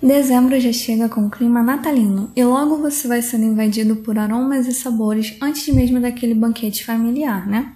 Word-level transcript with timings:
Dezembro 0.00 0.60
já 0.60 0.72
chega 0.72 1.08
com 1.08 1.28
clima 1.28 1.60
natalino 1.60 2.30
e 2.36 2.44
logo 2.44 2.76
você 2.76 3.08
vai 3.08 3.20
sendo 3.20 3.46
invadido 3.46 3.96
por 3.96 4.16
aromas 4.16 4.68
e 4.68 4.72
sabores 4.72 5.36
antes 5.42 5.74
mesmo 5.74 6.00
daquele 6.00 6.36
banquete 6.36 6.84
familiar, 6.84 7.48
né? 7.48 7.72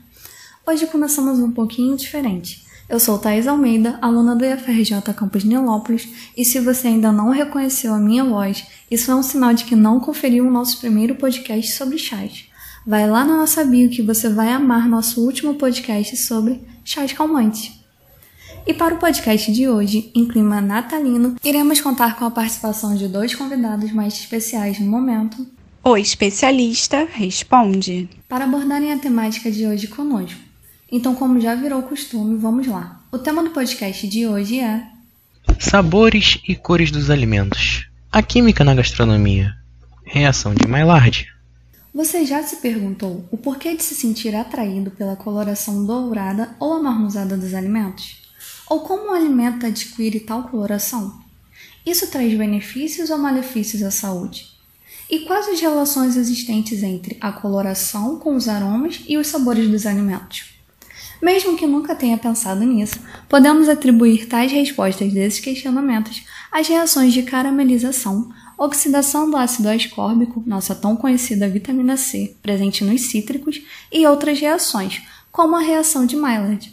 Hoje 0.64 0.86
começamos 0.86 1.40
um 1.40 1.50
pouquinho 1.50 1.96
diferente. 1.96 2.64
Eu 2.88 3.00
sou 3.00 3.18
Thais 3.18 3.48
Almeida, 3.48 3.98
aluna 4.00 4.36
do 4.36 4.44
IFRJ 4.44 5.02
Campus 5.16 5.42
Nilópolis, 5.42 6.08
e 6.36 6.44
se 6.44 6.60
você 6.60 6.86
ainda 6.88 7.10
não 7.10 7.30
reconheceu 7.30 7.92
a 7.92 7.98
minha 7.98 8.22
voz, 8.22 8.64
isso 8.88 9.10
é 9.10 9.14
um 9.16 9.22
sinal 9.22 9.52
de 9.52 9.64
que 9.64 9.74
não 9.74 9.98
conferiu 9.98 10.46
o 10.46 10.50
nosso 10.50 10.78
primeiro 10.78 11.16
podcast 11.16 11.72
sobre 11.72 11.98
chás. 11.98 12.44
Vai 12.86 13.10
lá 13.10 13.24
na 13.24 13.36
nossa 13.36 13.64
bio 13.64 13.90
que 13.90 14.00
você 14.00 14.28
vai 14.28 14.50
amar 14.50 14.88
nosso 14.88 15.20
último 15.20 15.54
podcast 15.54 16.16
sobre 16.18 16.60
chás 16.84 17.12
calmantes. 17.12 17.81
E 18.64 18.72
para 18.72 18.94
o 18.94 18.98
podcast 18.98 19.52
de 19.52 19.68
hoje, 19.68 20.12
em 20.14 20.26
clima 20.26 20.60
natalino, 20.60 21.34
iremos 21.42 21.80
contar 21.80 22.16
com 22.16 22.24
a 22.24 22.30
participação 22.30 22.94
de 22.94 23.08
dois 23.08 23.34
convidados 23.34 23.90
mais 23.92 24.14
especiais 24.14 24.78
no 24.78 24.86
momento. 24.86 25.44
O 25.82 25.96
especialista 25.96 27.04
responde. 27.12 28.08
Para 28.28 28.44
abordarem 28.44 28.92
a 28.92 28.98
temática 28.98 29.50
de 29.50 29.66
hoje 29.66 29.88
conosco. 29.88 30.38
Então, 30.90 31.12
como 31.12 31.40
já 31.40 31.56
virou 31.56 31.82
costume, 31.82 32.38
vamos 32.38 32.68
lá. 32.68 33.00
O 33.10 33.18
tema 33.18 33.42
do 33.42 33.50
podcast 33.50 34.06
de 34.06 34.28
hoje 34.28 34.60
é 34.60 34.86
Sabores 35.58 36.40
e 36.46 36.54
cores 36.54 36.92
dos 36.92 37.10
alimentos. 37.10 37.88
A 38.12 38.22
química 38.22 38.62
na 38.62 38.74
gastronomia. 38.74 39.54
Reação 40.04 40.54
de 40.54 40.68
Maillard. 40.68 41.26
Você 41.92 42.24
já 42.24 42.42
se 42.44 42.56
perguntou 42.56 43.26
o 43.30 43.36
porquê 43.36 43.76
de 43.76 43.82
se 43.82 43.96
sentir 43.96 44.36
atraído 44.36 44.92
pela 44.92 45.16
coloração 45.16 45.84
dourada 45.84 46.54
ou 46.60 46.74
amarronzada 46.74 47.36
dos 47.36 47.54
alimentos? 47.54 48.21
Ou 48.68 48.80
como 48.80 49.10
o 49.10 49.14
alimento 49.14 49.66
adquire 49.66 50.20
tal 50.20 50.44
coloração? 50.44 51.20
Isso 51.84 52.06
traz 52.08 52.32
benefícios 52.36 53.10
ou 53.10 53.18
malefícios 53.18 53.82
à 53.82 53.90
saúde? 53.90 54.46
E 55.10 55.20
quais 55.20 55.48
as 55.48 55.60
relações 55.60 56.16
existentes 56.16 56.82
entre 56.82 57.18
a 57.20 57.32
coloração 57.32 58.18
com 58.18 58.34
os 58.34 58.48
aromas 58.48 59.00
e 59.06 59.18
os 59.18 59.26
sabores 59.26 59.68
dos 59.68 59.84
alimentos? 59.84 60.54
Mesmo 61.20 61.56
que 61.56 61.66
nunca 61.66 61.94
tenha 61.94 62.18
pensado 62.18 62.64
nisso, 62.64 62.98
podemos 63.28 63.68
atribuir 63.68 64.26
tais 64.26 64.50
respostas 64.50 65.12
desses 65.12 65.38
questionamentos 65.38 66.24
às 66.50 66.66
reações 66.66 67.12
de 67.12 67.22
caramelização, 67.22 68.32
oxidação 68.58 69.30
do 69.30 69.36
ácido 69.36 69.68
ascórbico, 69.68 70.42
nossa 70.46 70.74
tão 70.74 70.96
conhecida 70.96 71.48
vitamina 71.48 71.96
C, 71.96 72.36
presente 72.42 72.82
nos 72.82 73.02
cítricos, 73.02 73.62
e 73.92 74.06
outras 74.06 74.40
reações, 74.40 75.02
como 75.30 75.56
a 75.56 75.60
reação 75.60 76.06
de 76.06 76.16
Maillard. 76.16 76.72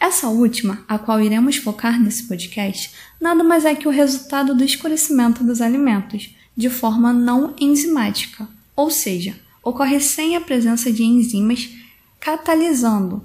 Essa 0.00 0.28
última, 0.28 0.82
a 0.88 0.98
qual 0.98 1.20
iremos 1.20 1.56
focar 1.56 2.00
nesse 2.00 2.22
podcast, 2.22 2.90
nada 3.20 3.44
mais 3.44 3.66
é 3.66 3.74
que 3.74 3.86
o 3.86 3.90
resultado 3.90 4.54
do 4.54 4.64
escurecimento 4.64 5.44
dos 5.44 5.60
alimentos, 5.60 6.34
de 6.56 6.70
forma 6.70 7.12
não 7.12 7.54
enzimática, 7.60 8.48
ou 8.74 8.90
seja, 8.90 9.38
ocorre 9.62 10.00
sem 10.00 10.36
a 10.36 10.40
presença 10.40 10.90
de 10.90 11.04
enzimas 11.04 11.68
catalisando, 12.18 13.22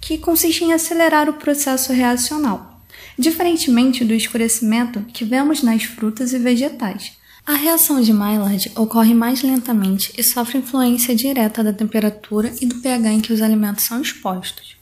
que 0.00 0.16
consiste 0.16 0.62
em 0.62 0.72
acelerar 0.72 1.28
o 1.28 1.34
processo 1.34 1.92
reacional, 1.92 2.80
diferentemente 3.18 4.04
do 4.04 4.14
escurecimento 4.14 5.00
que 5.12 5.24
vemos 5.24 5.62
nas 5.62 5.82
frutas 5.82 6.32
e 6.32 6.38
vegetais. 6.38 7.12
A 7.44 7.54
reação 7.54 8.00
de 8.00 8.12
Maillard 8.12 8.70
ocorre 8.76 9.14
mais 9.14 9.42
lentamente 9.42 10.12
e 10.16 10.22
sofre 10.22 10.58
influência 10.58 11.14
direta 11.14 11.62
da 11.62 11.72
temperatura 11.72 12.54
e 12.60 12.66
do 12.66 12.76
pH 12.76 13.12
em 13.12 13.20
que 13.20 13.32
os 13.32 13.42
alimentos 13.42 13.84
são 13.84 14.00
expostos. 14.00 14.73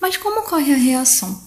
Mas 0.00 0.16
como 0.16 0.40
ocorre 0.40 0.72
a 0.72 0.76
reação? 0.76 1.40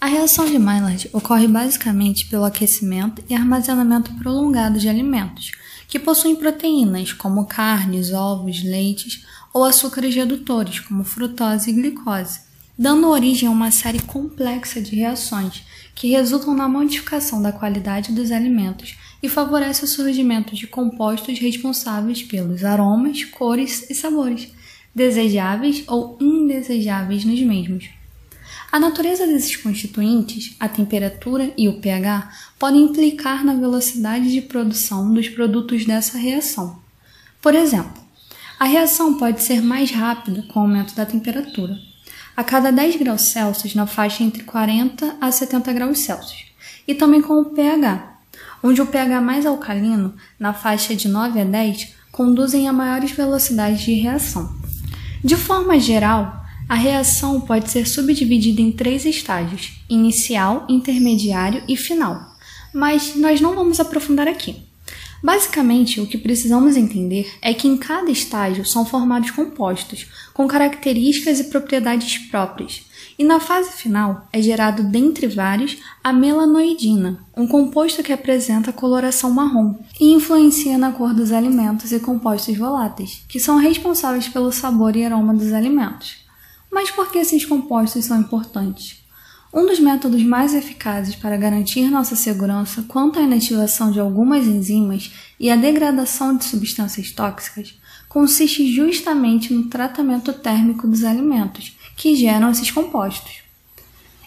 A 0.00 0.06
reação 0.06 0.46
de 0.46 0.58
Maillard 0.58 1.08
ocorre 1.12 1.48
basicamente 1.48 2.26
pelo 2.26 2.44
aquecimento 2.44 3.22
e 3.28 3.34
armazenamento 3.34 4.12
prolongado 4.14 4.78
de 4.78 4.88
alimentos, 4.88 5.52
que 5.88 5.98
possuem 5.98 6.36
proteínas 6.36 7.12
como 7.12 7.46
carnes, 7.46 8.12
ovos, 8.12 8.62
leites 8.62 9.24
ou 9.54 9.64
açúcares 9.64 10.14
redutores 10.14 10.80
como 10.80 11.02
frutose 11.02 11.70
e 11.70 11.72
glicose, 11.72 12.40
dando 12.78 13.08
origem 13.08 13.48
a 13.48 13.52
uma 13.52 13.70
série 13.70 14.00
complexa 14.00 14.82
de 14.82 14.96
reações 14.96 15.64
que 15.94 16.10
resultam 16.10 16.54
na 16.54 16.68
modificação 16.68 17.40
da 17.40 17.50
qualidade 17.50 18.12
dos 18.12 18.30
alimentos 18.30 18.98
e 19.22 19.30
favorece 19.30 19.84
o 19.84 19.88
surgimento 19.88 20.54
de 20.54 20.66
compostos 20.66 21.38
responsáveis 21.38 22.22
pelos 22.22 22.62
aromas, 22.64 23.24
cores 23.24 23.88
e 23.90 23.94
sabores, 23.94 24.48
desejáveis 24.96 25.84
ou 25.86 26.16
indesejáveis 26.18 27.22
nos 27.22 27.38
mesmos. 27.42 27.90
A 28.72 28.80
natureza 28.80 29.26
desses 29.26 29.54
constituintes, 29.54 30.56
a 30.58 30.68
temperatura 30.68 31.52
e 31.56 31.68
o 31.68 31.74
pH, 31.80 32.30
podem 32.58 32.84
implicar 32.84 33.44
na 33.44 33.54
velocidade 33.54 34.32
de 34.32 34.40
produção 34.40 35.12
dos 35.12 35.28
produtos 35.28 35.84
dessa 35.84 36.16
reação. 36.16 36.78
Por 37.42 37.54
exemplo, 37.54 38.02
a 38.58 38.64
reação 38.64 39.18
pode 39.18 39.42
ser 39.42 39.60
mais 39.60 39.90
rápida 39.90 40.42
com 40.48 40.60
o 40.60 40.62
aumento 40.62 40.94
da 40.94 41.04
temperatura. 41.04 41.76
A 42.34 42.42
cada 42.42 42.72
10 42.72 42.96
graus 42.96 43.32
Celsius, 43.32 43.74
na 43.74 43.86
faixa 43.86 44.22
entre 44.22 44.44
40 44.44 45.16
a 45.20 45.30
70 45.30 45.72
graus 45.74 45.98
Celsius, 45.98 46.46
e 46.88 46.94
também 46.94 47.20
com 47.20 47.34
o 47.40 47.44
pH, 47.46 48.14
onde 48.62 48.80
o 48.80 48.86
pH 48.86 49.20
mais 49.20 49.44
alcalino, 49.44 50.14
na 50.38 50.54
faixa 50.54 50.94
de 50.94 51.06
9 51.06 51.40
a 51.40 51.44
10, 51.44 51.94
conduzem 52.10 52.66
a 52.66 52.72
maiores 52.72 53.10
velocidades 53.10 53.82
de 53.82 53.92
reação. 53.92 54.65
De 55.26 55.34
forma 55.34 55.76
geral, 55.80 56.40
a 56.68 56.76
reação 56.76 57.40
pode 57.40 57.68
ser 57.68 57.84
subdividida 57.84 58.60
em 58.60 58.70
três 58.70 59.04
estágios: 59.04 59.72
inicial, 59.90 60.64
intermediário 60.68 61.64
e 61.66 61.76
final. 61.76 62.36
Mas 62.72 63.16
nós 63.16 63.40
não 63.40 63.52
vamos 63.52 63.80
aprofundar 63.80 64.28
aqui. 64.28 64.62
Basicamente, 65.20 66.00
o 66.00 66.06
que 66.06 66.16
precisamos 66.16 66.76
entender 66.76 67.28
é 67.42 67.52
que 67.52 67.66
em 67.66 67.76
cada 67.76 68.08
estágio 68.08 68.64
são 68.64 68.86
formados 68.86 69.32
compostos 69.32 70.06
com 70.32 70.46
características 70.46 71.40
e 71.40 71.50
propriedades 71.50 72.18
próprias, 72.28 72.82
e 73.18 73.24
na 73.24 73.40
fase 73.40 73.70
final 73.72 74.28
é 74.32 74.42
gerado, 74.42 74.82
dentre 74.82 75.26
vários, 75.26 75.78
a 76.04 76.12
melanoidina, 76.12 77.18
um 77.36 77.46
composto 77.46 78.02
que 78.02 78.12
apresenta 78.12 78.72
coloração 78.72 79.30
marrom 79.30 79.74
e 79.98 80.12
influencia 80.12 80.76
na 80.76 80.92
cor 80.92 81.14
dos 81.14 81.32
alimentos 81.32 81.92
e 81.92 82.00
compostos 82.00 82.56
voláteis, 82.56 83.24
que 83.26 83.40
são 83.40 83.56
responsáveis 83.56 84.28
pelo 84.28 84.52
sabor 84.52 84.96
e 84.96 85.04
aroma 85.04 85.32
dos 85.32 85.52
alimentos. 85.52 86.16
Mas 86.70 86.90
por 86.90 87.10
que 87.10 87.18
esses 87.18 87.44
compostos 87.44 88.04
são 88.04 88.20
importantes? 88.20 89.02
Um 89.54 89.64
dos 89.64 89.80
métodos 89.80 90.22
mais 90.22 90.52
eficazes 90.52 91.16
para 91.16 91.38
garantir 91.38 91.88
nossa 91.90 92.14
segurança 92.14 92.84
quanto 92.86 93.18
à 93.18 93.22
inativação 93.22 93.90
de 93.90 93.98
algumas 93.98 94.46
enzimas 94.46 95.10
e 95.40 95.50
à 95.50 95.56
degradação 95.56 96.36
de 96.36 96.44
substâncias 96.44 97.10
tóxicas 97.12 97.78
consiste 98.06 98.70
justamente 98.74 99.52
no 99.52 99.64
tratamento 99.64 100.32
térmico 100.32 100.86
dos 100.86 101.04
alimentos, 101.04 101.75
que 101.96 102.14
geram 102.14 102.50
esses 102.50 102.70
compostos. 102.70 103.42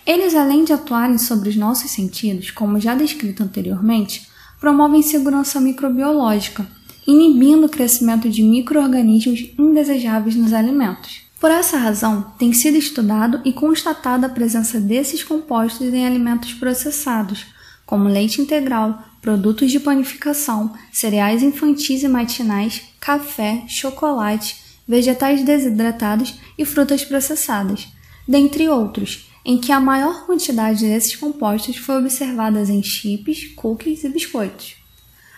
Eles, 0.06 0.34
além 0.34 0.64
de 0.64 0.74
atuarem 0.74 1.20
sobre 1.20 1.50
os 1.50 1.56
nossos 1.56 1.92
sentidos, 1.92 2.50
como 2.50 2.80
já 2.80 2.96
descrito 2.96 3.44
anteriormente, 3.44 4.28
promovem 4.60 5.04
segurança 5.04 5.62
microbiológica, 5.62 6.68
inibindo 7.06 7.68
o 7.68 7.70
crescimento 7.70 8.28
de 8.28 8.42
microorganismos 8.42 9.52
indesejáveis 9.58 10.36
nos 10.36 10.52
alimentos. 10.52 11.22
Por 11.40 11.52
essa 11.52 11.78
razão, 11.78 12.34
tem 12.38 12.52
sido 12.52 12.78
estudado 12.78 13.40
e 13.46 13.54
constatada 13.54 14.28
a 14.28 14.30
presença 14.30 14.80
desses 14.80 15.24
compostos 15.24 15.94
em 15.94 16.06
alimentos 16.06 16.54
processados, 16.54 17.46
como 17.86 18.10
leite 18.10 18.42
integral, 18.42 19.02
produtos 19.22 19.72
de 19.72 19.80
panificação, 19.80 20.74
cereais 20.92 21.42
infantis 21.42 22.04
e 22.04 22.08
matinais, 22.08 22.82
café, 23.00 23.64
chocolate, 23.68 24.58
vegetais 24.90 25.44
desidratados 25.44 26.40
e 26.58 26.66
frutas 26.66 27.06
processadas, 27.06 27.88
dentre 28.28 28.68
outros, 28.68 29.30
em 29.46 29.60
que 29.60 29.72
a 29.72 29.80
maior 29.80 30.26
quantidade 30.26 30.84
desses 30.84 31.16
compostos 31.16 31.78
foi 31.78 32.00
observada 32.00 32.60
em 32.64 32.82
chips, 32.82 33.54
cookies 33.56 34.04
e 34.04 34.10
biscoitos. 34.10 34.78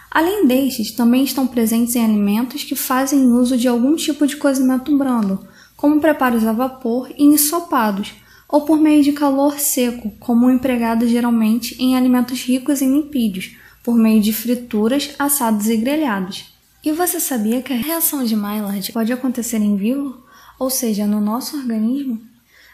Além 0.10 0.48
destes, 0.48 0.92
também 0.92 1.26
estão 1.26 1.46
presentes 1.46 1.98
em 1.98 2.04
alimentos 2.04 2.64
que 2.64 2.76
fazem 2.76 3.34
uso 3.34 3.58
de 3.58 3.68
algum 3.68 3.94
tipo 3.98 4.26
de 4.26 4.38
cozimento 4.38 4.98
brando, 4.98 5.46
como 5.76 6.00
preparos 6.00 6.46
a 6.46 6.54
vapor 6.54 7.12
e 7.18 7.26
ensopados, 7.26 8.14
ou 8.48 8.62
por 8.62 8.80
meio 8.80 9.04
de 9.04 9.12
calor 9.12 9.60
seco, 9.60 10.12
como 10.18 10.50
empregado 10.50 11.06
geralmente 11.08 11.76
em 11.78 11.98
alimentos 11.98 12.42
ricos 12.42 12.82
em 12.82 12.94
lipídios, 12.94 13.56
por 13.84 13.96
meio 13.96 14.22
de 14.22 14.32
frituras, 14.32 15.14
assados 15.20 15.68
e 15.68 15.76
grelhados. 15.76 16.51
E 16.84 16.92
você 16.92 17.20
sabia 17.20 17.62
que 17.62 17.72
a 17.72 17.76
reação 17.76 18.24
de 18.24 18.36
Maillard 18.36 18.92
pode 18.92 19.14
acontecer 19.14 19.58
em 19.58 19.76
vivo, 19.76 20.20
ou 20.58 20.68
seja, 20.68 21.06
no 21.06 21.22
nosso 21.22 21.56
organismo? 21.56 22.20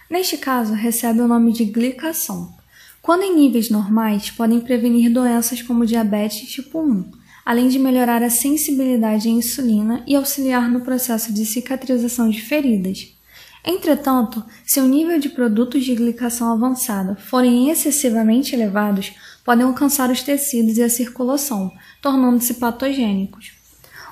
Neste 0.10 0.38
caso, 0.38 0.74
recebe 0.74 1.20
o 1.20 1.28
nome 1.28 1.52
de 1.52 1.66
glicação. 1.66 2.56
Quando 3.02 3.24
em 3.24 3.36
níveis 3.36 3.70
normais, 3.70 4.32
podem 4.32 4.62
prevenir 4.62 5.12
doenças 5.12 5.62
como 5.62 5.86
diabetes 5.86 6.50
tipo 6.50 6.80
1, 6.80 7.12
além 7.46 7.68
de 7.68 7.78
melhorar 7.78 8.24
a 8.24 8.30
sensibilidade 8.30 9.28
à 9.28 9.32
insulina 9.32 10.02
e 10.08 10.16
auxiliar 10.16 10.70
no 10.70 10.82
processo 10.82 11.34
de 11.34 11.46
cicatrização 11.46 12.30
de 12.30 12.42
feridas. 12.42 13.14
Entretanto, 13.66 14.42
se 14.66 14.80
o 14.80 14.88
nível 14.88 15.20
de 15.20 15.28
produtos 15.28 15.84
de 15.84 15.94
glicação 15.94 16.54
avançada 16.54 17.18
forem 17.18 17.70
excessivamente 17.70 18.56
elevados, 18.56 19.12
podem 19.44 19.66
alcançar 19.66 20.10
os 20.10 20.22
tecidos 20.22 20.78
e 20.78 20.84
a 20.84 20.90
circulação, 20.90 21.74
tornando-se 22.02 22.54
patogênicos. 22.54 23.57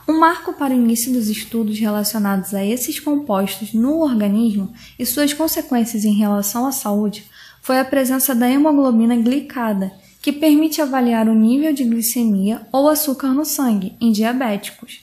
Um 0.07 0.19
marco 0.19 0.53
para 0.53 0.71
o 0.71 0.77
início 0.77 1.11
dos 1.11 1.29
estudos 1.29 1.79
relacionados 1.79 2.53
a 2.53 2.63
esses 2.63 2.99
compostos 2.99 3.73
no 3.73 4.01
organismo 4.01 4.71
e 4.99 5.05
suas 5.05 5.33
consequências 5.33 6.05
em 6.05 6.13
relação 6.13 6.67
à 6.67 6.71
saúde 6.71 7.25
foi 7.59 7.79
a 7.79 7.85
presença 7.85 8.35
da 8.35 8.47
hemoglobina 8.47 9.15
glicada, 9.15 9.91
que 10.21 10.31
permite 10.31 10.79
avaliar 10.79 11.27
o 11.27 11.33
nível 11.33 11.73
de 11.73 11.83
glicemia 11.83 12.67
ou 12.71 12.87
açúcar 12.87 13.29
no 13.29 13.43
sangue 13.43 13.95
em 13.99 14.11
diabéticos. 14.11 14.99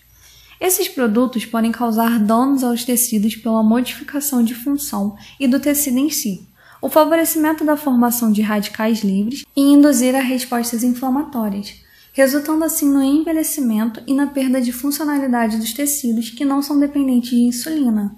Esses 0.60 0.88
produtos 0.88 1.44
podem 1.44 1.72
causar 1.72 2.20
danos 2.20 2.62
aos 2.62 2.84
tecidos 2.84 3.34
pela 3.34 3.64
modificação 3.64 4.44
de 4.44 4.54
função 4.54 5.16
e 5.40 5.48
do 5.48 5.58
tecido 5.58 5.98
em 5.98 6.10
si, 6.10 6.46
o 6.80 6.88
favorecimento 6.88 7.64
da 7.64 7.76
formação 7.76 8.30
de 8.30 8.42
radicais 8.42 9.02
livres 9.02 9.44
e 9.56 9.60
induzir 9.60 10.14
a 10.14 10.20
respostas 10.20 10.84
inflamatórias, 10.84 11.81
resultando 12.12 12.64
assim 12.64 12.88
no 12.88 13.02
envelhecimento 13.02 14.02
e 14.06 14.14
na 14.14 14.26
perda 14.26 14.60
de 14.60 14.72
funcionalidade 14.72 15.56
dos 15.56 15.72
tecidos 15.72 16.30
que 16.30 16.44
não 16.44 16.62
são 16.62 16.78
dependentes 16.78 17.30
de 17.30 17.40
insulina. 17.40 18.14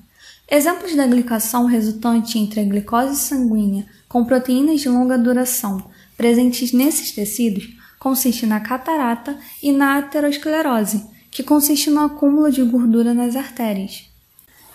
Exemplos 0.51 0.95
da 0.95 1.07
glicação 1.07 1.65
resultante 1.65 2.39
entre 2.39 2.61
a 2.61 2.65
glicose 2.65 3.17
sanguínea 3.17 3.87
com 4.09 4.25
proteínas 4.25 4.81
de 4.81 4.89
longa 4.89 5.17
duração 5.17 5.91
presentes 6.17 6.73
nesses 6.73 7.13
tecidos 7.13 7.77
consiste 7.99 8.45
na 8.45 8.61
catarata 8.61 9.39
e 9.63 9.73
na 9.73 9.97
aterosclerose, 9.99 11.07
que 11.31 11.43
consiste 11.43 11.89
no 11.89 12.01
acúmulo 12.01 12.53
de 12.53 12.63
gordura 12.63 13.15
nas 13.15 13.35
artérias. 13.35 14.11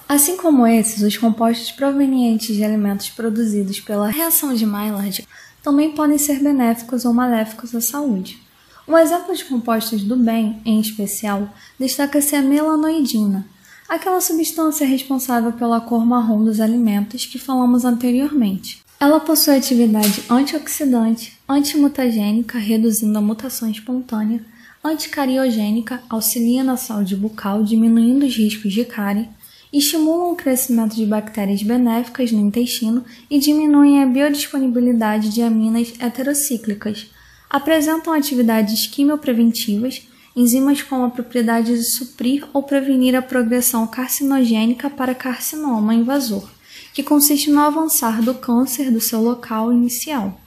Assim 0.07 0.35
como 0.35 0.65
esses, 0.65 1.03
os 1.03 1.15
compostos 1.15 1.71
provenientes 1.71 2.55
de 2.55 2.63
alimentos 2.63 3.09
produzidos 3.11 3.79
pela 3.79 4.09
reação 4.09 4.55
de 4.55 4.65
Maillard 4.65 5.27
também 5.61 5.91
podem 5.91 6.17
ser 6.17 6.39
benéficos 6.39 7.05
ou 7.05 7.13
maléficos 7.13 7.75
à 7.75 7.81
saúde. 7.81 8.48
Um 8.89 8.97
exemplo 8.97 9.35
de 9.35 9.45
compostos 9.45 10.01
do 10.01 10.15
bem, 10.15 10.59
em 10.65 10.79
especial, 10.79 11.47
destaca-se 11.79 12.35
a 12.35 12.41
melanoidina, 12.41 13.45
aquela 13.87 14.19
substância 14.19 14.83
responsável 14.83 15.51
pela 15.51 15.79
cor 15.79 16.03
marrom 16.03 16.43
dos 16.43 16.59
alimentos 16.59 17.23
que 17.23 17.37
falamos 17.37 17.85
anteriormente. 17.85 18.81
Ela 18.99 19.19
possui 19.19 19.55
atividade 19.55 20.23
antioxidante, 20.27 21.37
antimutagênica, 21.47 22.57
reduzindo 22.57 23.15
a 23.15 23.21
mutação 23.21 23.69
espontânea, 23.69 24.43
anticariogênica, 24.83 26.01
auxilia 26.09 26.63
na 26.63 26.75
saúde 26.75 27.15
bucal, 27.15 27.63
diminuindo 27.63 28.25
os 28.25 28.35
riscos 28.35 28.73
de 28.73 28.83
cárie, 28.85 29.29
estimulam 29.71 30.31
o 30.31 30.35
crescimento 30.35 30.95
de 30.95 31.05
bactérias 31.05 31.61
benéficas 31.61 32.31
no 32.31 32.39
intestino 32.39 33.05
e 33.29 33.37
diminuem 33.37 34.01
a 34.01 34.07
biodisponibilidade 34.07 35.29
de 35.29 35.43
aminas 35.43 35.93
heterocíclicas. 35.99 37.05
Apresentam 37.49 38.13
atividades 38.13 38.85
quimiopreventivas, 38.85 40.07
enzimas 40.35 40.81
com 40.81 41.03
a 41.03 41.09
propriedade 41.09 41.73
de 41.73 41.83
suprir 41.83 42.47
ou 42.53 42.61
prevenir 42.61 43.15
a 43.15 43.21
progressão 43.21 43.87
carcinogênica 43.87 44.89
para 44.89 45.15
carcinoma 45.15 45.95
invasor, 45.95 46.47
que 46.93 47.01
consiste 47.01 47.49
no 47.49 47.61
avançar 47.61 48.21
do 48.21 48.35
câncer 48.35 48.91
do 48.91 49.01
seu 49.01 49.21
local 49.21 49.73
inicial. 49.73 50.39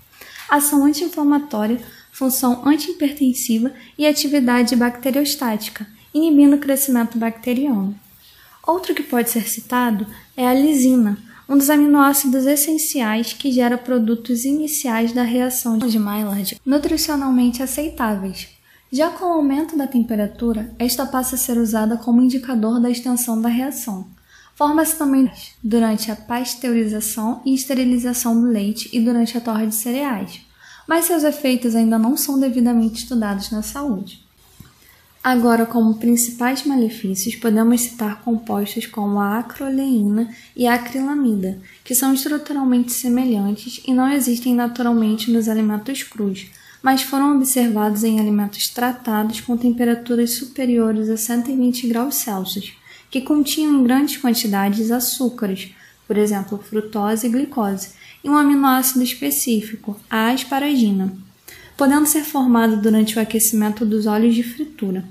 Ação 0.48 0.84
anti-inflamatória 0.84 1.80
função 2.12 2.62
antihipertensiva 2.64 3.72
e 3.98 4.06
atividade 4.06 4.76
bacteriostática, 4.76 5.86
inibindo 6.14 6.56
o 6.56 6.58
crescimento 6.58 7.18
bacteriano. 7.18 7.98
Outro 8.64 8.94
que 8.94 9.02
pode 9.02 9.30
ser 9.30 9.48
citado 9.48 10.06
é 10.36 10.46
a 10.46 10.54
lisina, 10.54 11.18
um 11.48 11.56
dos 11.56 11.70
aminoácidos 11.70 12.46
essenciais 12.46 13.32
que 13.32 13.52
gera 13.52 13.76
produtos 13.76 14.44
iniciais 14.44 15.12
da 15.12 15.22
reação 15.22 15.78
de 15.78 15.98
Maillard 15.98 16.60
nutricionalmente 16.64 17.62
aceitáveis. 17.62 18.48
Já 18.90 19.10
com 19.10 19.24
o 19.24 19.32
aumento 19.32 19.76
da 19.76 19.86
temperatura, 19.86 20.74
esta 20.78 21.06
passa 21.06 21.36
a 21.36 21.38
ser 21.38 21.58
usada 21.58 21.96
como 21.96 22.22
indicador 22.22 22.80
da 22.80 22.90
extensão 22.90 23.40
da 23.40 23.48
reação. 23.48 24.06
Forma-se 24.54 24.96
também 24.96 25.30
durante 25.62 26.10
a 26.10 26.16
pasteurização 26.16 27.40
e 27.44 27.54
esterilização 27.54 28.38
do 28.38 28.46
leite 28.46 28.90
e 28.92 29.00
durante 29.00 29.36
a 29.36 29.40
torre 29.40 29.66
de 29.66 29.74
cereais 29.74 30.40
mas 30.86 31.04
seus 31.04 31.24
efeitos 31.24 31.74
ainda 31.74 31.98
não 31.98 32.16
são 32.16 32.38
devidamente 32.38 33.02
estudados 33.02 33.50
na 33.50 33.62
saúde. 33.62 34.24
Agora, 35.24 35.64
como 35.64 35.98
principais 35.98 36.64
malefícios, 36.64 37.36
podemos 37.36 37.82
citar 37.82 38.22
compostos 38.22 38.86
como 38.86 39.20
a 39.20 39.38
acroleína 39.38 40.28
e 40.56 40.66
a 40.66 40.74
acrilamida, 40.74 41.60
que 41.84 41.94
são 41.94 42.12
estruturalmente 42.12 42.90
semelhantes 42.90 43.80
e 43.86 43.94
não 43.94 44.10
existem 44.10 44.52
naturalmente 44.52 45.30
nos 45.30 45.48
alimentos 45.48 46.02
crus, 46.02 46.50
mas 46.82 47.02
foram 47.02 47.36
observados 47.36 48.02
em 48.02 48.18
alimentos 48.18 48.68
tratados 48.68 49.40
com 49.40 49.56
temperaturas 49.56 50.34
superiores 50.34 51.08
a 51.08 51.16
120 51.16 51.86
graus 51.86 52.16
Celsius, 52.16 52.72
que 53.08 53.20
continham 53.20 53.78
em 53.78 53.84
grandes 53.84 54.16
quantidades 54.16 54.90
açúcares, 54.90 55.70
por 56.04 56.18
exemplo, 56.18 56.58
frutose 56.58 57.28
e 57.28 57.30
glicose, 57.30 57.90
e 58.24 58.28
um 58.28 58.36
aminoácido 58.36 59.04
específico, 59.04 59.96
a 60.10 60.30
asparagina, 60.30 61.14
podendo 61.76 62.06
ser 62.06 62.24
formado 62.24 62.76
durante 62.76 63.18
o 63.18 63.22
aquecimento 63.22 63.84
dos 63.84 64.06
óleos 64.06 64.34
de 64.34 64.42
fritura. 64.42 65.04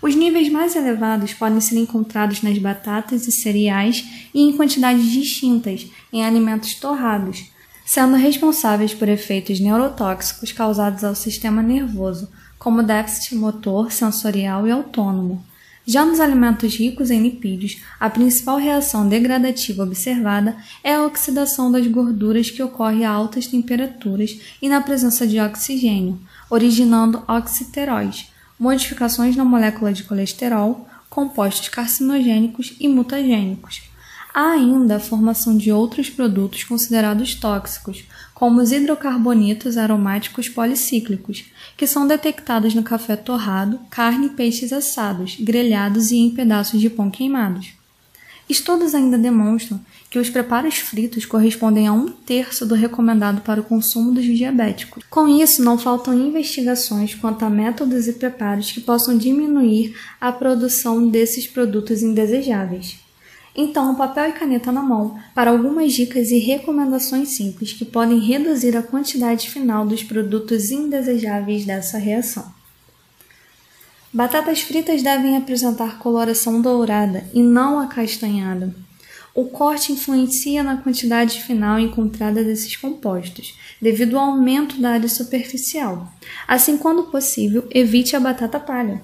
Os 0.00 0.14
níveis 0.14 0.48
mais 0.48 0.76
elevados 0.76 1.34
podem 1.34 1.60
ser 1.60 1.76
encontrados 1.76 2.42
nas 2.42 2.56
batatas 2.58 3.26
e 3.26 3.32
cereais 3.32 4.04
e 4.32 4.42
em 4.42 4.56
quantidades 4.56 5.10
distintas 5.10 5.86
em 6.12 6.24
alimentos 6.24 6.74
torrados, 6.74 7.50
sendo 7.84 8.16
responsáveis 8.16 8.94
por 8.94 9.08
efeitos 9.08 9.58
neurotóxicos 9.58 10.52
causados 10.52 11.02
ao 11.02 11.14
sistema 11.14 11.62
nervoso, 11.62 12.28
como 12.58 12.82
déficit 12.82 13.34
motor, 13.34 13.90
sensorial 13.90 14.66
e 14.66 14.70
autônomo. 14.70 15.44
Já 15.90 16.04
nos 16.04 16.20
alimentos 16.20 16.76
ricos 16.76 17.10
em 17.10 17.22
lipídios, 17.22 17.80
a 17.98 18.10
principal 18.10 18.58
reação 18.58 19.08
degradativa 19.08 19.84
observada 19.84 20.54
é 20.84 20.92
a 20.92 21.02
oxidação 21.06 21.72
das 21.72 21.86
gorduras 21.86 22.50
que 22.50 22.62
ocorre 22.62 23.04
a 23.04 23.10
altas 23.10 23.46
temperaturas 23.46 24.38
e 24.60 24.68
na 24.68 24.82
presença 24.82 25.26
de 25.26 25.40
oxigênio, 25.40 26.20
originando 26.50 27.24
oxiteróis, 27.26 28.30
modificações 28.60 29.34
na 29.34 29.46
molécula 29.46 29.90
de 29.90 30.04
colesterol, 30.04 30.86
compostos 31.08 31.70
carcinogênicos 31.70 32.76
e 32.78 32.86
mutagênicos. 32.86 33.87
Há 34.40 34.52
ainda 34.52 34.94
a 34.94 35.00
formação 35.00 35.56
de 35.56 35.72
outros 35.72 36.08
produtos 36.08 36.62
considerados 36.62 37.34
tóxicos, 37.34 38.04
como 38.32 38.60
os 38.60 38.70
hidrocarbonitos 38.70 39.76
aromáticos 39.76 40.48
policíclicos, 40.48 41.46
que 41.76 41.88
são 41.88 42.06
detectados 42.06 42.72
no 42.72 42.84
café 42.84 43.16
torrado, 43.16 43.80
carne 43.90 44.26
e 44.26 44.30
peixes 44.30 44.72
assados, 44.72 45.36
grelhados 45.40 46.12
e 46.12 46.18
em 46.18 46.30
pedaços 46.30 46.80
de 46.80 46.88
pão 46.88 47.10
queimados. 47.10 47.72
Estudos 48.48 48.94
ainda 48.94 49.18
demonstram 49.18 49.80
que 50.08 50.20
os 50.20 50.30
preparos 50.30 50.76
fritos 50.76 51.26
correspondem 51.26 51.88
a 51.88 51.92
um 51.92 52.06
terço 52.06 52.64
do 52.64 52.76
recomendado 52.76 53.40
para 53.40 53.60
o 53.60 53.64
consumo 53.64 54.12
dos 54.12 54.24
diabéticos. 54.24 55.02
Com 55.10 55.26
isso, 55.26 55.64
não 55.64 55.76
faltam 55.76 56.14
investigações 56.14 57.12
quanto 57.12 57.44
a 57.44 57.50
métodos 57.50 58.06
e 58.06 58.12
preparos 58.12 58.70
que 58.70 58.82
possam 58.82 59.18
diminuir 59.18 59.96
a 60.20 60.30
produção 60.30 61.08
desses 61.08 61.48
produtos 61.48 62.04
indesejáveis. 62.04 63.07
Então, 63.60 63.92
papel 63.96 64.28
e 64.28 64.32
caneta 64.34 64.70
na 64.70 64.80
mão 64.80 65.18
para 65.34 65.50
algumas 65.50 65.92
dicas 65.92 66.30
e 66.30 66.38
recomendações 66.38 67.30
simples 67.30 67.72
que 67.72 67.84
podem 67.84 68.20
reduzir 68.20 68.76
a 68.76 68.84
quantidade 68.84 69.50
final 69.50 69.84
dos 69.84 70.00
produtos 70.04 70.70
indesejáveis 70.70 71.64
dessa 71.64 71.98
reação. 71.98 72.54
Batatas 74.12 74.60
fritas 74.60 75.02
devem 75.02 75.36
apresentar 75.36 75.98
coloração 75.98 76.62
dourada 76.62 77.28
e 77.34 77.42
não 77.42 77.80
acastanhada. 77.80 78.72
O 79.34 79.46
corte 79.46 79.90
influencia 79.90 80.62
na 80.62 80.76
quantidade 80.76 81.42
final 81.42 81.80
encontrada 81.80 82.44
desses 82.44 82.76
compostos, 82.76 83.58
devido 83.82 84.16
ao 84.16 84.30
aumento 84.30 84.80
da 84.80 84.90
área 84.90 85.08
superficial. 85.08 86.08
Assim, 86.46 86.78
quando 86.78 87.10
possível, 87.10 87.66
evite 87.72 88.14
a 88.14 88.20
batata 88.20 88.60
palha. 88.60 89.02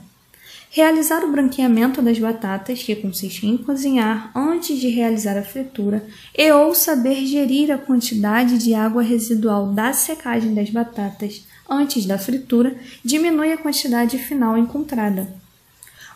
Realizar 0.77 1.23
o 1.23 1.31
branqueamento 1.31 2.03
das 2.03 2.19
batatas, 2.19 2.83
que 2.83 2.97
consiste 2.97 3.47
em 3.47 3.57
cozinhar 3.57 4.33
antes 4.35 4.77
de 4.81 4.89
realizar 4.89 5.39
a 5.39 5.43
fritura, 5.45 6.05
e 6.37 6.51
ou 6.51 6.75
saber 6.75 7.25
gerir 7.27 7.71
a 7.71 7.79
quantidade 7.79 8.59
de 8.59 8.75
água 8.75 9.01
residual 9.01 9.69
da 9.69 9.93
secagem 9.93 10.53
das 10.53 10.71
batatas 10.71 11.47
antes 11.71 12.07
da 12.07 12.19
fritura, 12.19 12.77
diminui 13.05 13.53
a 13.53 13.57
quantidade 13.57 14.19
final 14.19 14.59
encontrada. 14.59 15.33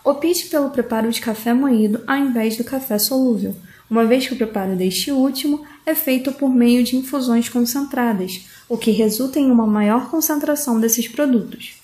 Opte 0.04 0.48
pelo 0.48 0.70
preparo 0.70 1.08
de 1.08 1.20
café 1.20 1.54
moído 1.54 2.02
ao 2.04 2.16
invés 2.16 2.56
do 2.56 2.64
café 2.64 2.98
solúvel, 2.98 3.54
uma 3.88 4.04
vez 4.06 4.26
que 4.26 4.34
o 4.34 4.36
preparo 4.36 4.74
deste 4.74 5.12
último 5.12 5.64
é 5.86 5.94
feito 5.94 6.32
por 6.32 6.50
meio 6.50 6.82
de 6.82 6.96
infusões 6.96 7.48
concentradas, 7.48 8.44
o 8.68 8.76
que 8.76 8.90
resulta 8.90 9.38
em 9.38 9.52
uma 9.52 9.68
maior 9.68 10.10
concentração 10.10 10.80
desses 10.80 11.06
produtos. 11.06 11.77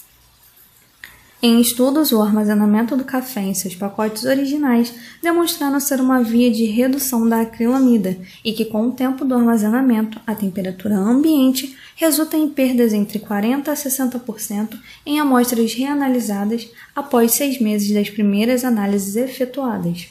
Em 1.46 1.60
estudos, 1.60 2.10
o 2.10 2.22
armazenamento 2.22 2.96
do 2.96 3.04
café 3.04 3.42
em 3.42 3.52
seus 3.52 3.74
pacotes 3.74 4.24
originais 4.24 4.94
demonstraram 5.22 5.78
ser 5.78 6.00
uma 6.00 6.22
via 6.22 6.50
de 6.50 6.64
redução 6.64 7.28
da 7.28 7.42
acrilamida 7.42 8.16
e 8.42 8.54
que, 8.54 8.64
com 8.64 8.88
o 8.88 8.92
tempo 8.92 9.26
do 9.26 9.34
armazenamento, 9.34 10.18
a 10.26 10.34
temperatura 10.34 10.96
ambiente 10.96 11.76
resulta 11.96 12.38
em 12.38 12.48
perdas 12.48 12.94
entre 12.94 13.18
40% 13.18 13.68
a 13.68 13.74
60% 13.74 14.78
em 15.04 15.20
amostras 15.20 15.74
reanalisadas 15.74 16.66
após 16.96 17.32
seis 17.32 17.60
meses 17.60 17.92
das 17.92 18.08
primeiras 18.08 18.64
análises 18.64 19.14
efetuadas. 19.14 20.08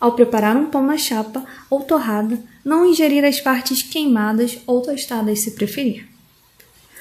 Ao 0.00 0.10
preparar 0.10 0.56
um 0.56 0.66
pão 0.66 0.84
na 0.84 0.98
chapa 0.98 1.44
ou 1.70 1.84
torrada, 1.84 2.36
não 2.64 2.84
ingerir 2.84 3.24
as 3.24 3.40
partes 3.40 3.80
queimadas 3.80 4.58
ou 4.66 4.82
tostadas 4.82 5.38
se 5.38 5.52
preferir. 5.52 6.17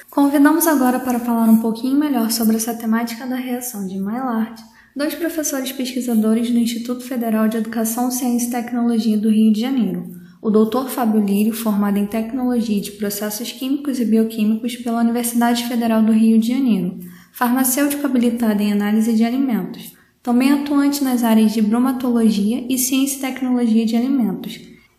Convidamos 0.10 0.66
agora 0.66 1.00
para 1.00 1.20
falar 1.20 1.50
um 1.50 1.60
pouquinho 1.60 2.00
melhor 2.00 2.32
sobre 2.32 2.56
essa 2.56 2.74
temática 2.74 3.28
da 3.28 3.36
reação 3.36 3.86
de 3.86 4.00
Maillard, 4.00 4.64
dois 4.96 5.14
professores 5.14 5.72
pesquisadores 5.72 6.50
do 6.50 6.58
Instituto 6.58 7.04
Federal 7.04 7.48
de 7.48 7.58
Educação, 7.58 8.10
Ciência 8.10 8.48
e 8.48 8.52
Tecnologia 8.52 9.18
do 9.18 9.30
Rio 9.30 9.52
de 9.52 9.60
Janeiro, 9.60 10.10
o 10.42 10.50
Dr. 10.50 10.88
Fábio 10.88 11.24
Lírio, 11.24 11.54
formado 11.54 11.98
em 11.98 12.08
Tecnologia 12.08 12.82
de 12.82 12.92
Processos 12.92 13.52
Químicos 13.52 14.00
e 14.00 14.06
Bioquímicos 14.06 14.78
pela 14.78 15.02
Universidade 15.02 15.66
Federal 15.66 16.02
do 16.02 16.14
Rio 16.14 16.40
de 16.40 16.48
Janeiro, 16.48 16.98
farmacêutico 17.34 18.06
habilitado 18.06 18.64
em 18.64 18.72
análise 18.72 19.14
de 19.14 19.26
alimentos, 19.26 19.94
também 20.24 20.54
atuante 20.54 21.04
nas 21.04 21.24
áreas 21.24 21.54
de 21.54 21.62
bromatologia 21.62 22.66
e 22.70 22.78
ciência 22.78 23.18
e 23.18 23.22
tecnologia 23.22 23.86
de 23.86 23.96
alimentos, 23.96 24.58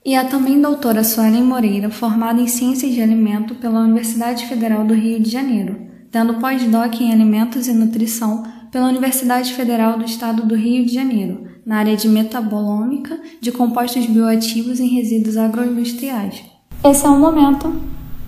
e 0.08 0.14
a 0.14 0.24
também 0.24 0.58
doutora 0.58 1.04
Suelen 1.04 1.42
Moreira, 1.42 1.90
formada 1.90 2.40
em 2.40 2.46
Ciências 2.46 2.94
de 2.94 3.02
Alimento 3.02 3.54
pela 3.56 3.80
Universidade 3.80 4.46
Federal 4.46 4.82
do 4.82 4.94
Rio 4.94 5.20
de 5.20 5.28
Janeiro, 5.28 5.78
tendo 6.10 6.40
pós-doc 6.40 6.98
em 6.98 7.12
Alimentos 7.12 7.68
e 7.68 7.74
Nutrição 7.74 8.42
pela 8.72 8.88
Universidade 8.88 9.52
Federal 9.52 9.98
do 9.98 10.06
Estado 10.06 10.46
do 10.46 10.54
Rio 10.54 10.86
de 10.86 10.94
Janeiro, 10.94 11.46
na 11.66 11.80
área 11.80 11.94
de 11.94 12.08
metabolômica 12.08 13.20
de 13.38 13.52
compostos 13.52 14.06
bioativos 14.06 14.80
em 14.80 14.88
resíduos 14.88 15.36
agroindustriais. 15.36 16.42
Esse 16.82 17.04
é 17.04 17.08
o 17.10 17.20
momento. 17.20 17.78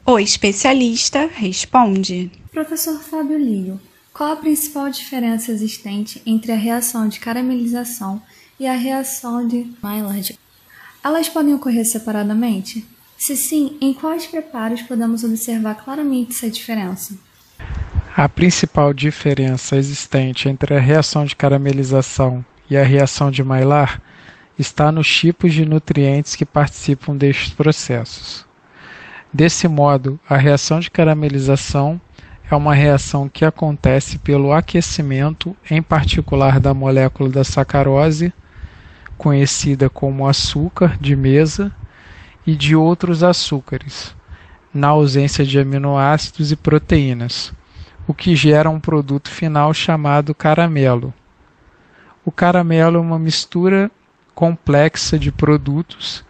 O 0.04 0.18
especialista 0.18 1.30
responde. 1.32 2.30
Professor 2.52 3.00
Fábio 3.00 3.38
Lírio, 3.38 3.80
qual 4.12 4.34
a 4.34 4.36
principal 4.36 4.90
diferença 4.90 5.50
existente 5.50 6.20
entre 6.26 6.52
a 6.52 6.56
reação 6.56 7.08
de 7.08 7.18
caramelização 7.18 8.20
e 8.58 8.66
a 8.66 8.74
reação 8.74 9.48
de 9.48 9.66
Maillard? 9.82 10.38
Elas 11.02 11.28
podem 11.28 11.54
ocorrer 11.54 11.86
separadamente? 11.86 12.86
Se 13.16 13.34
sim, 13.34 13.78
em 13.80 13.94
quais 13.94 14.26
preparos 14.26 14.82
podemos 14.82 15.24
observar 15.24 15.74
claramente 15.76 16.32
essa 16.32 16.50
diferença? 16.50 17.14
A 18.14 18.28
principal 18.28 18.92
diferença 18.92 19.76
existente 19.76 20.48
entre 20.48 20.74
a 20.74 20.80
reação 20.80 21.24
de 21.24 21.34
caramelização 21.34 22.44
e 22.68 22.76
a 22.76 22.82
reação 22.82 23.30
de 23.30 23.42
Maillard 23.42 24.00
está 24.58 24.92
nos 24.92 25.08
tipos 25.08 25.54
de 25.54 25.64
nutrientes 25.64 26.36
que 26.36 26.44
participam 26.44 27.16
destes 27.16 27.54
processos. 27.54 28.44
Desse 29.32 29.66
modo, 29.68 30.20
a 30.28 30.36
reação 30.36 30.80
de 30.80 30.90
caramelização 30.90 31.98
é 32.50 32.54
uma 32.54 32.74
reação 32.74 33.28
que 33.28 33.44
acontece 33.44 34.18
pelo 34.18 34.52
aquecimento, 34.52 35.56
em 35.70 35.80
particular 35.80 36.60
da 36.60 36.74
molécula 36.74 37.30
da 37.30 37.44
sacarose, 37.44 38.34
conhecida 39.20 39.90
como 39.90 40.26
açúcar 40.26 40.96
de 40.98 41.14
mesa, 41.14 41.70
e 42.46 42.56
de 42.56 42.74
outros 42.74 43.22
açúcares, 43.22 44.16
na 44.72 44.88
ausência 44.88 45.44
de 45.44 45.58
aminoácidos 45.58 46.50
e 46.50 46.56
proteínas, 46.56 47.52
o 48.06 48.14
que 48.14 48.34
gera 48.34 48.70
um 48.70 48.80
produto 48.80 49.30
final 49.30 49.74
chamado 49.74 50.34
caramelo. 50.34 51.12
O 52.24 52.32
caramelo 52.32 52.96
é 52.96 53.00
uma 53.00 53.18
mistura 53.18 53.90
complexa 54.34 55.18
de 55.18 55.30
produtos 55.30 56.24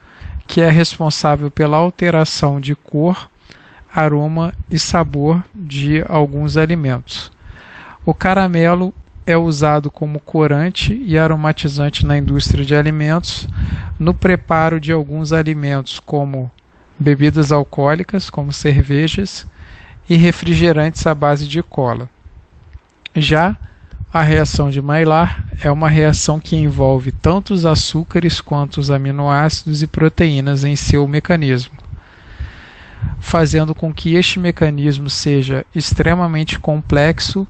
que 0.49 0.61
é 0.61 0.68
responsável 0.68 1.49
pela 1.49 1.76
alteração 1.76 2.61
de 2.61 2.75
cor, 2.75 3.30
aroma 3.94 4.52
e 4.68 4.80
sabor 4.80 5.44
de 5.54 6.04
alguns 6.09 6.56
alimentos. 6.56 7.30
O 8.04 8.12
caramelo 8.12 8.92
é 9.27 9.37
usado 9.37 9.91
como 9.91 10.19
corante 10.21 10.95
e 10.95 11.19
aromatizante 11.19 12.05
na 12.05 12.17
indústria 12.19 12.65
de 12.65 12.75
alimentos, 12.75 13.47
no 13.99 14.15
preparo 14.15 14.81
de 14.81 14.93
alguns 14.93 15.33
alimentos, 15.33 16.00
como 16.00 16.50
bebidas 16.99 17.53
alcoólicas, 17.53 18.29
como 18.29 18.53
cervejas, 18.53 19.47
e 20.09 20.17
refrigerantes 20.17 21.07
à 21.07 21.15
base 21.15 21.47
de 21.47 21.62
cola. 21.62 22.11
Já 23.15 23.57
a 24.12 24.23
reação 24.23 24.71
de 24.71 24.83
Maillard 24.83 25.41
é 25.62 25.71
uma 25.71 25.89
reação 25.89 26.41
que 26.41 26.57
envolve 26.57 27.12
tanto 27.12 27.55
os 27.55 27.65
açúcares 27.65 28.41
quanto 28.41 28.79
os 28.79 28.91
aminoácidos 28.91 29.83
e 29.83 29.87
proteínas 29.87 30.65
em 30.65 30.75
seu 30.75 31.07
mecanismo, 31.07 31.79
fazendo 33.21 33.73
com 33.73 33.95
que 33.95 34.17
este 34.17 34.41
mecanismo 34.41 35.09
seja 35.09 35.65
extremamente 35.73 36.59
complexo 36.59 37.47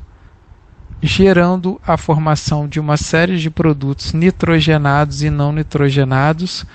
gerando 1.03 1.81
a 1.87 1.97
formação 1.97 2.69
de 2.69 2.79
uma 2.79 2.97
série 2.97 3.39
de 3.39 3.51
produtos 3.51 4.13
nitrogenados 4.13 5.23
e 5.23 5.31
não 5.31 5.53
nitrogenados 5.53 6.67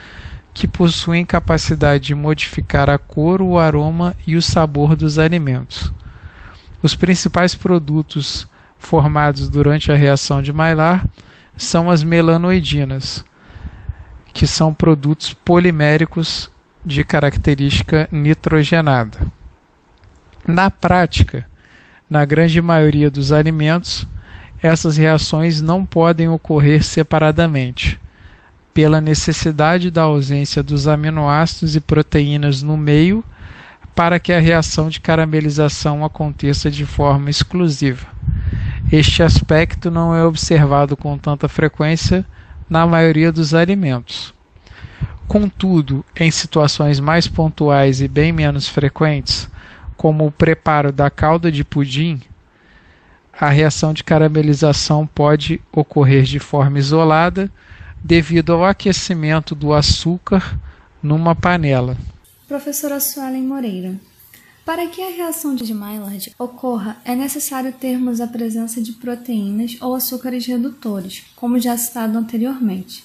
que 0.53 0.67
possuem 0.67 1.25
capacidade 1.25 2.05
de 2.05 2.15
modificar 2.15 2.89
a 2.89 2.97
cor, 2.97 3.41
o 3.41 3.59
aroma 3.59 4.15
e 4.25 4.35
o 4.35 4.41
sabor 4.41 4.95
dos 4.95 5.19
alimentos. 5.19 5.91
Os 6.81 6.95
principais 6.95 7.53
produtos 7.53 8.47
formados 8.79 9.49
durante 9.49 9.91
a 9.91 9.95
reação 9.95 10.41
de 10.41 10.53
Maillard 10.53 11.05
são 11.57 11.91
as 11.91 12.03
melanoidinas, 12.03 13.23
que 14.33 14.47
são 14.47 14.73
produtos 14.73 15.33
poliméricos 15.33 16.49
de 16.85 17.03
característica 17.03 18.07
nitrogenada. 18.11 19.19
Na 20.47 20.69
prática, 20.69 21.45
na 22.09 22.23
grande 22.23 22.61
maioria 22.61 23.09
dos 23.09 23.31
alimentos, 23.31 24.07
essas 24.65 24.97
reações 24.97 25.61
não 25.61 25.85
podem 25.85 26.27
ocorrer 26.27 26.83
separadamente, 26.83 27.99
pela 28.73 28.99
necessidade 28.99 29.91
da 29.91 30.01
ausência 30.01 30.63
dos 30.63 30.87
aminoácidos 30.87 31.75
e 31.75 31.79
proteínas 31.79 32.63
no 32.63 32.75
meio 32.75 33.23
para 33.93 34.19
que 34.19 34.33
a 34.33 34.39
reação 34.39 34.89
de 34.89 34.99
caramelização 34.99 36.03
aconteça 36.03 36.69
de 36.69 36.85
forma 36.85 37.29
exclusiva. 37.29 38.07
Este 38.91 39.23
aspecto 39.23 39.89
não 39.91 40.13
é 40.15 40.23
observado 40.25 40.97
com 40.97 41.17
tanta 41.17 41.47
frequência 41.47 42.25
na 42.69 42.85
maioria 42.85 43.31
dos 43.31 43.53
alimentos. 43.53 44.33
Contudo, 45.27 46.03
em 46.19 46.29
situações 46.31 46.99
mais 46.99 47.27
pontuais 47.27 48.01
e 48.01 48.07
bem 48.07 48.31
menos 48.31 48.67
frequentes, 48.67 49.47
como 49.95 50.25
o 50.25 50.31
preparo 50.31 50.91
da 50.91 51.09
calda 51.09 51.51
de 51.51 51.63
pudim, 51.63 52.19
a 53.39 53.49
reação 53.49 53.93
de 53.93 54.03
caramelização 54.03 55.05
pode 55.05 55.61
ocorrer 55.71 56.23
de 56.23 56.39
forma 56.39 56.79
isolada 56.79 57.51
devido 58.03 58.53
ao 58.53 58.63
aquecimento 58.63 59.53
do 59.53 59.73
açúcar 59.73 60.57
numa 61.03 61.35
panela. 61.35 61.97
Professora 62.47 62.99
Suelen 62.99 63.43
Moreira, 63.43 63.99
para 64.65 64.87
que 64.87 65.01
a 65.01 65.09
reação 65.09 65.53
de 65.53 65.73
Maillard 65.73 66.33
ocorra, 66.39 66.97
é 67.03 67.15
necessário 67.15 67.73
termos 67.73 68.21
a 68.21 68.27
presença 68.27 68.81
de 68.81 68.93
proteínas 68.93 69.77
ou 69.81 69.93
açúcares 69.93 70.45
redutores, 70.45 71.23
como 71.35 71.59
já 71.59 71.77
citado 71.77 72.17
anteriormente. 72.17 73.03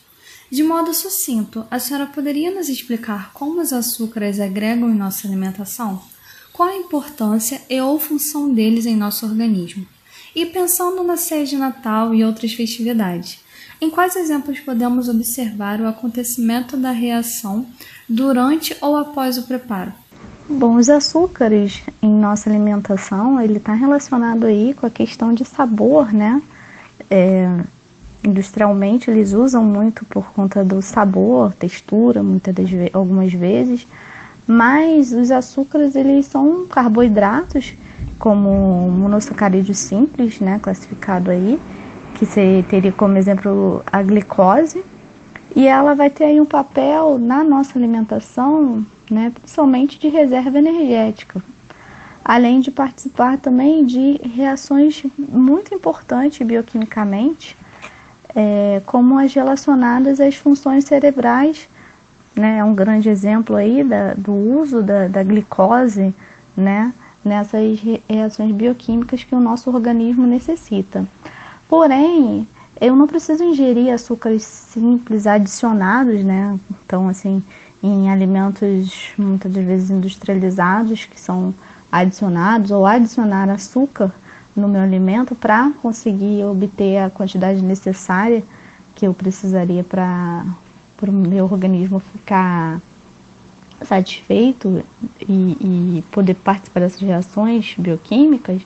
De 0.50 0.62
modo 0.62 0.92
sucinto, 0.94 1.66
a 1.70 1.78
senhora 1.78 2.06
poderia 2.06 2.50
nos 2.50 2.68
explicar 2.68 3.32
como 3.32 3.60
os 3.60 3.72
açúcares 3.72 4.40
agregam 4.40 4.88
em 4.88 4.94
nossa 4.94 5.26
alimentação? 5.26 6.02
Qual 6.52 6.68
a 6.68 6.76
importância 6.76 7.60
e 7.68 7.80
ou 7.80 7.98
função 7.98 8.52
deles 8.52 8.86
em 8.86 8.96
nosso 8.96 9.24
organismo? 9.26 9.86
E 10.34 10.46
pensando 10.46 11.02
na 11.02 11.16
ceia 11.16 11.44
de 11.44 11.56
Natal 11.56 12.14
e 12.14 12.24
outras 12.24 12.52
festividades, 12.52 13.40
em 13.80 13.90
quais 13.90 14.14
exemplos 14.14 14.60
podemos 14.60 15.08
observar 15.08 15.80
o 15.80 15.88
acontecimento 15.88 16.76
da 16.76 16.92
reação 16.92 17.66
durante 18.08 18.76
ou 18.80 18.96
após 18.96 19.38
o 19.38 19.42
preparo? 19.42 19.92
Bom, 20.48 20.76
os 20.76 20.88
açúcares 20.88 21.82
em 22.02 22.10
nossa 22.10 22.50
alimentação, 22.50 23.40
ele 23.40 23.56
está 23.56 23.72
relacionado 23.72 24.44
aí 24.44 24.74
com 24.74 24.86
a 24.86 24.90
questão 24.90 25.32
de 25.32 25.44
sabor, 25.44 26.12
né? 26.12 26.42
É, 27.08 27.48
industrialmente 28.22 29.10
eles 29.10 29.32
usam 29.32 29.64
muito 29.64 30.04
por 30.04 30.30
conta 30.32 30.64
do 30.64 30.82
sabor, 30.82 31.54
textura, 31.54 32.22
muitas 32.22 32.54
das 32.54 32.68
algumas 32.92 33.32
vezes, 33.32 33.86
mas 34.46 35.12
os 35.12 35.30
açúcares 35.30 35.94
eles 35.94 36.26
são 36.26 36.66
carboidratos 36.66 37.74
como 38.20 38.88
monossacarídeo 38.90 39.74
simples, 39.74 40.38
né, 40.40 40.60
classificado 40.62 41.30
aí, 41.30 41.58
que 42.14 42.26
você 42.26 42.64
teria 42.68 42.92
como 42.92 43.16
exemplo 43.16 43.82
a 43.90 44.02
glicose, 44.02 44.84
e 45.56 45.66
ela 45.66 45.94
vai 45.94 46.10
ter 46.10 46.24
aí 46.26 46.40
um 46.40 46.46
papel 46.46 47.18
na 47.18 47.42
nossa 47.42 47.76
alimentação, 47.78 48.86
né, 49.10 49.32
principalmente 49.34 49.98
de 49.98 50.08
reserva 50.08 50.58
energética. 50.58 51.42
além 52.22 52.60
de 52.60 52.70
participar 52.70 53.38
também 53.38 53.84
de 53.84 54.20
reações 54.36 55.02
muito 55.18 55.74
importantes 55.74 56.46
bioquimicamente, 56.46 57.56
é, 58.36 58.80
como 58.86 59.18
as 59.18 59.34
relacionadas 59.34 60.20
às 60.20 60.36
funções 60.36 60.84
cerebrais. 60.84 61.68
Né? 62.36 62.58
É 62.58 62.64
um 62.64 62.74
grande 62.74 63.08
exemplo 63.08 63.56
aí 63.56 63.82
da, 63.82 64.14
do 64.14 64.32
uso 64.32 64.82
da, 64.82 65.08
da 65.08 65.22
glicose 65.24 66.14
né? 66.56 66.92
Nessas 67.24 67.78
reações 68.08 68.54
bioquímicas 68.54 69.24
que 69.24 69.34
o 69.34 69.40
nosso 69.40 69.70
organismo 69.70 70.26
necessita. 70.26 71.06
Porém, 71.68 72.48
eu 72.80 72.96
não 72.96 73.06
preciso 73.06 73.44
ingerir 73.44 73.92
açúcares 73.92 74.42
simples 74.42 75.26
adicionados, 75.26 76.24
né? 76.24 76.58
Então, 76.84 77.08
assim, 77.08 77.42
em 77.82 78.10
alimentos 78.10 79.12
muitas 79.18 79.52
vezes 79.52 79.90
industrializados 79.90 81.04
que 81.04 81.20
são 81.20 81.54
adicionados 81.90 82.70
ou 82.70 82.86
adicionar 82.86 83.50
açúcar 83.50 84.12
no 84.54 84.68
meu 84.68 84.82
alimento 84.82 85.34
para 85.34 85.70
conseguir 85.82 86.44
obter 86.44 86.98
a 86.98 87.10
quantidade 87.10 87.62
necessária 87.62 88.42
que 88.94 89.06
eu 89.06 89.14
precisaria 89.14 89.82
para 89.82 90.44
o 91.02 91.12
meu 91.12 91.44
organismo 91.44 92.00
ficar 92.00 92.80
satisfeito 93.84 94.82
e, 95.20 95.32
e, 95.32 96.04
poder 96.10 96.34
participar 96.34 96.80
dessas 96.80 97.00
reações 97.00 97.74
bioquímicas, 97.78 98.62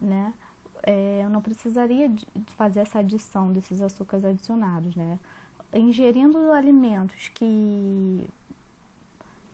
né? 0.00 0.34
É, 0.82 1.22
eu 1.24 1.30
não 1.30 1.40
precisaria 1.40 2.12
fazer 2.56 2.80
essa 2.80 2.98
adição 2.98 3.52
desses 3.52 3.80
açúcares 3.80 4.24
adicionados, 4.24 4.94
né? 4.96 5.18
Ingerindo 5.72 6.52
alimentos 6.52 7.28
que 7.28 8.28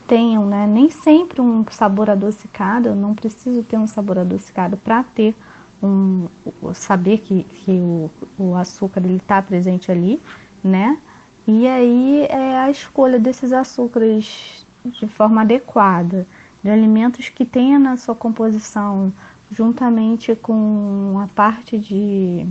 tenham, 0.07 0.45
né, 0.45 0.67
nem 0.67 0.91
sempre 0.91 1.41
um 1.41 1.65
sabor 1.71 2.11
adocicado, 2.11 2.89
eu 2.89 2.97
não 2.97 3.15
preciso 3.15 3.63
ter 3.63 3.77
um 3.77 3.87
sabor 3.87 4.19
adocicado 4.19 4.77
para 4.77 5.05
ter 5.05 5.37
um 5.81 6.27
saber 6.75 7.19
que, 7.19 7.45
que 7.45 7.71
o, 7.71 8.11
o 8.37 8.57
açúcar 8.57 9.01
ele 9.05 9.17
está 9.17 9.41
presente 9.41 9.91
ali, 9.91 10.21
né? 10.65 10.99
E 11.47 11.67
aí 11.67 12.27
é 12.29 12.59
a 12.59 12.71
escolha 12.71 13.19
desses 13.19 13.53
açúcares 13.53 14.60
de 14.85 15.07
forma 15.07 15.43
adequada, 15.43 16.27
de 16.63 16.71
alimentos 16.71 17.29
que 17.29 17.45
tenha 17.45 17.79
na 17.79 17.97
sua 17.97 18.15
composição, 18.15 19.13
juntamente 19.51 20.35
com 20.35 21.19
a 21.23 21.27
parte 21.27 21.79
de, 21.79 22.47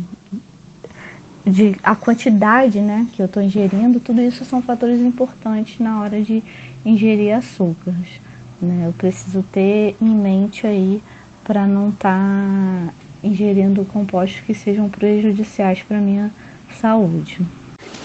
de 1.45 1.75
a 1.83 1.95
quantidade, 1.95 2.79
né, 2.79 3.07
que 3.13 3.21
eu 3.21 3.25
estou 3.25 3.41
ingerindo, 3.41 3.99
tudo 3.99 4.21
isso 4.21 4.43
são 4.45 4.61
fatores 4.61 4.99
importantes 4.99 5.79
na 5.79 6.01
hora 6.01 6.21
de 6.21 6.43
ingerir 6.85 7.35
açúcares. 7.35 8.19
Né? 8.61 8.87
Eu 8.87 8.93
preciso 8.93 9.43
ter 9.43 9.95
em 10.01 10.15
mente 10.15 10.67
aí 10.67 11.01
para 11.43 11.65
não 11.65 11.89
estar 11.89 12.19
tá 12.19 12.93
ingerindo 13.23 13.83
compostos 13.85 14.41
que 14.41 14.53
sejam 14.53 14.89
prejudiciais 14.89 15.81
para 15.81 15.99
minha 15.99 16.31
saúde. 16.79 17.39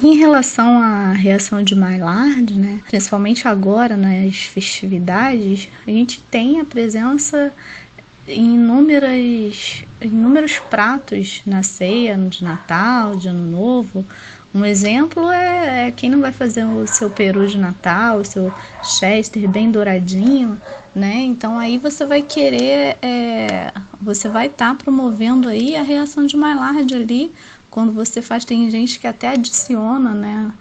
Em 0.02 0.16
relação 0.16 0.82
à 0.82 1.12
reação 1.12 1.62
de 1.62 1.74
Maillard, 1.74 2.52
né, 2.54 2.80
principalmente 2.86 3.46
agora 3.46 3.96
nas 3.96 4.36
festividades, 4.36 5.68
a 5.86 5.90
gente 5.90 6.20
tem 6.22 6.60
a 6.60 6.64
presença 6.64 7.52
em 8.26 8.54
inúmeras, 8.54 9.84
inúmeros 10.00 10.58
pratos 10.58 11.42
na 11.46 11.62
ceia, 11.62 12.16
de 12.16 12.42
Natal, 12.42 13.16
de 13.16 13.28
Ano 13.28 13.50
Novo, 13.50 14.04
um 14.54 14.64
exemplo 14.64 15.28
é, 15.32 15.88
é, 15.88 15.90
quem 15.90 16.08
não 16.08 16.20
vai 16.20 16.30
fazer 16.30 16.64
o 16.64 16.86
seu 16.86 17.10
peru 17.10 17.44
de 17.44 17.58
Natal, 17.58 18.18
o 18.18 18.24
seu 18.24 18.54
chester 18.84 19.50
bem 19.50 19.68
douradinho, 19.68 20.60
né? 20.94 21.22
Então 21.22 21.58
aí 21.58 21.76
você 21.76 22.06
vai 22.06 22.22
querer, 22.22 22.96
é, 23.02 23.72
você 24.00 24.28
vai 24.28 24.46
estar 24.46 24.68
tá 24.68 24.74
promovendo 24.76 25.48
aí 25.48 25.74
a 25.74 25.82
reação 25.82 26.24
de 26.24 26.36
Maillard 26.36 26.94
ali, 26.94 27.32
quando 27.74 27.92
você 27.92 28.22
faz, 28.22 28.44
tem 28.44 28.70
gente 28.70 29.00
que 29.00 29.06
até 29.06 29.30
adiciona, 29.30 30.14
né, 30.14 30.52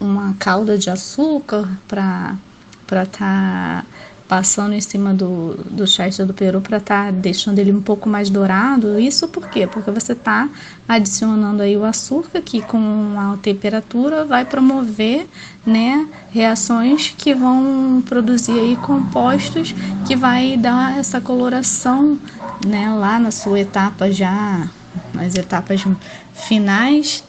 uma 0.00 0.34
calda 0.38 0.78
de 0.78 0.88
açúcar 0.88 1.68
para 1.86 2.34
para 2.86 3.02
estar 3.02 3.82
tá 3.82 3.84
passando 4.28 4.72
em 4.72 4.80
cima 4.80 5.12
do, 5.12 5.54
do 5.70 5.86
chester 5.86 6.24
do 6.24 6.32
peru 6.32 6.60
para 6.62 6.78
estar 6.78 7.06
tá 7.06 7.10
deixando 7.10 7.58
ele 7.58 7.72
um 7.72 7.82
pouco 7.82 8.08
mais 8.08 8.30
dourado. 8.30 8.98
Isso 8.98 9.28
por 9.28 9.48
quê? 9.48 9.66
Porque 9.66 9.90
você 9.90 10.12
está 10.12 10.48
adicionando 10.88 11.62
aí 11.62 11.76
o 11.76 11.84
açúcar 11.84 12.40
que 12.40 12.62
com 12.62 13.16
a 13.18 13.36
temperatura 13.36 14.24
vai 14.24 14.44
promover 14.44 15.26
né, 15.66 16.08
reações 16.30 17.12
que 17.18 17.34
vão 17.34 18.02
produzir 18.06 18.58
aí 18.58 18.76
compostos 18.76 19.74
que 20.06 20.16
vai 20.16 20.56
dar 20.56 20.96
essa 20.96 21.20
coloração 21.20 22.18
né, 22.64 22.88
lá 22.94 23.18
na 23.18 23.32
sua 23.32 23.60
etapa 23.60 24.10
já, 24.10 24.68
nas 25.12 25.34
etapas 25.34 25.84
finais 26.36 27.24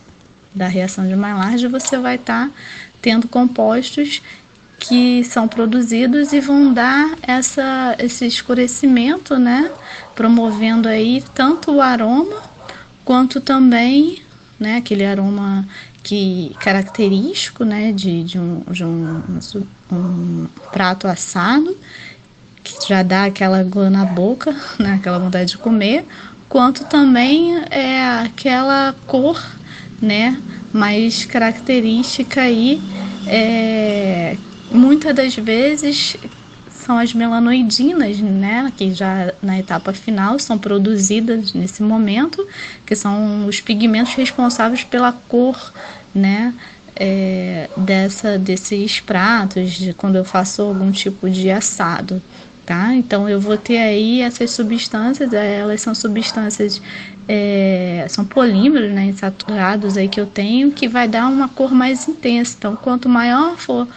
da 0.54 0.68
reação 0.68 1.08
de 1.08 1.16
Maillard, 1.16 1.68
você 1.68 1.98
vai 1.98 2.16
estar 2.16 2.48
tá 2.48 2.54
tendo 3.02 3.28
compostos 3.28 4.22
que 4.80 5.24
são 5.24 5.48
produzidos 5.48 6.34
e 6.34 6.40
vão 6.40 6.74
dar 6.74 7.18
essa, 7.22 7.96
esse 8.00 8.26
escurecimento, 8.26 9.38
né? 9.38 9.72
Promovendo 10.16 10.88
aí 10.88 11.24
tanto 11.34 11.72
o 11.72 11.82
aroma 11.82 12.44
quanto 13.04 13.42
também, 13.42 14.22
né? 14.60 14.78
Aquele 14.78 15.06
aroma 15.06 15.68
que 16.04 16.56
característico, 16.60 17.64
né? 17.64 17.92
De, 17.92 18.24
de, 18.24 18.40
um, 18.40 18.62
de 18.70 18.84
um, 18.84 19.40
um 19.92 20.48
prato 20.72 21.08
assado 21.08 21.76
que 22.64 22.88
já 22.88 23.02
dá 23.02 23.26
aquela 23.26 23.62
água 23.62 23.90
na 23.90 24.06
boca, 24.06 24.56
né? 24.78 24.96
Aquela 24.96 25.18
vontade 25.18 25.52
de 25.52 25.58
comer, 25.58 26.06
quanto 26.50 26.86
também 26.86 27.58
é 27.70 28.22
aquela 28.26 28.96
cor, 29.06 29.44
né? 30.02 30.40
Mais 30.74 31.26
característica 31.26 32.42
aí 32.42 32.82
é, 33.28 34.38
muitas 34.72 35.14
das 35.14 35.36
vezes 35.36 36.16
são 36.70 36.98
as 36.98 37.14
melanoidinas, 37.14 38.18
né, 38.20 38.72
que 38.76 38.94
já 38.94 39.34
na 39.44 39.60
etapa 39.60 39.92
final 39.92 40.40
são 40.40 40.58
produzidas 40.58 41.54
nesse 41.54 41.84
momento, 41.84 42.48
que 42.86 42.96
são 42.96 43.46
os 43.46 43.60
pigmentos 43.60 44.14
responsáveis 44.14 44.86
pela 44.86 45.12
cor, 45.12 45.74
né, 46.16 46.54
é, 46.96 47.70
dessa 47.76 48.40
desses 48.40 49.02
pratos, 49.02 49.72
de 49.74 49.94
quando 49.94 50.16
eu 50.16 50.24
faço 50.24 50.62
algum 50.62 50.90
tipo 50.92 51.30
de 51.30 51.52
assado, 51.52 52.22
tá? 52.68 52.94
Então 52.94 53.30
eu 53.30 53.40
vou 53.40 53.58
ter 53.58 53.78
aí 53.78 54.22
essas 54.22 54.52
substâncias, 54.52 55.32
elas 55.32 55.80
são 55.80 55.96
substâncias, 55.96 56.82
é, 57.26 58.06
são 58.10 58.26
polímeros, 58.26 58.92
né, 58.92 59.06
insaturados 59.06 59.96
aí 59.96 60.10
que 60.10 60.20
eu 60.20 60.28
tenho, 60.28 60.74
que 60.74 60.86
vai 60.86 61.08
dar 61.08 61.28
uma 61.28 61.48
cor 61.48 61.72
mais 61.72 62.10
intensa. 62.10 62.56
Então 62.60 62.76
quanto 62.76 63.08
maior 63.08 63.56
for 63.56 63.88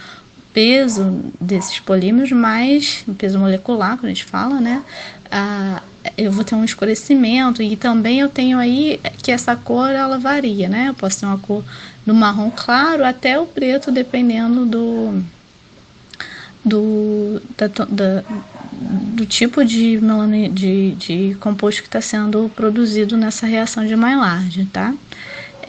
peso 0.55 1.21
desses 1.41 1.81
polímeros, 1.81 2.31
mais 2.31 3.05
o 3.09 3.15
peso 3.15 3.41
molecular, 3.41 3.97
quando 3.97 4.07
a 4.07 4.15
gente 4.15 4.25
fala, 4.25 4.61
né? 4.61 4.85
Ah, 5.31 5.83
eu 6.17 6.31
vou 6.31 6.45
ter 6.45 6.55
um 6.55 6.65
escurecimento 6.65 7.61
e 7.63 7.77
também 7.77 8.21
eu 8.21 8.29
tenho 8.29 8.57
aí 8.57 9.01
que 9.21 9.33
essa 9.33 9.57
cor 9.57 9.91
ela 9.91 10.17
varia, 10.17 10.69
né? 10.69 10.87
Eu 10.89 10.95
posso 10.95 11.21
ter 11.21 11.27
uma 11.27 11.39
cor 11.39 11.65
do 12.07 12.15
marrom 12.15 12.53
claro 12.55 13.05
até 13.05 13.39
o 13.39 13.47
preto, 13.47 13.91
dependendo 13.91 14.65
do 14.65 15.23
do, 16.65 17.41
da, 17.57 17.67
da, 17.69 18.25
do 18.73 19.25
tipo 19.27 19.65
de, 19.65 20.01
de, 20.53 20.91
de 20.93 21.37
composto 21.41 21.83
que 21.83 21.89
está 21.89 22.01
sendo 22.01 22.51
produzido 22.55 23.17
nessa 23.17 23.47
reação 23.47 23.87
de 23.87 23.97
Maillard, 23.97 24.65
tá? 24.67 24.95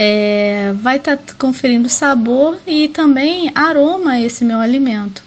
é, 0.04 0.74
vai 0.74 0.98
estar 0.98 1.16
tá 1.16 1.34
conferindo 1.38 1.88
sabor 1.88 2.58
e 2.66 2.88
também 2.88 3.52
aroma 3.54 4.20
esse 4.20 4.44
meu 4.44 4.60
alimento. 4.60 5.24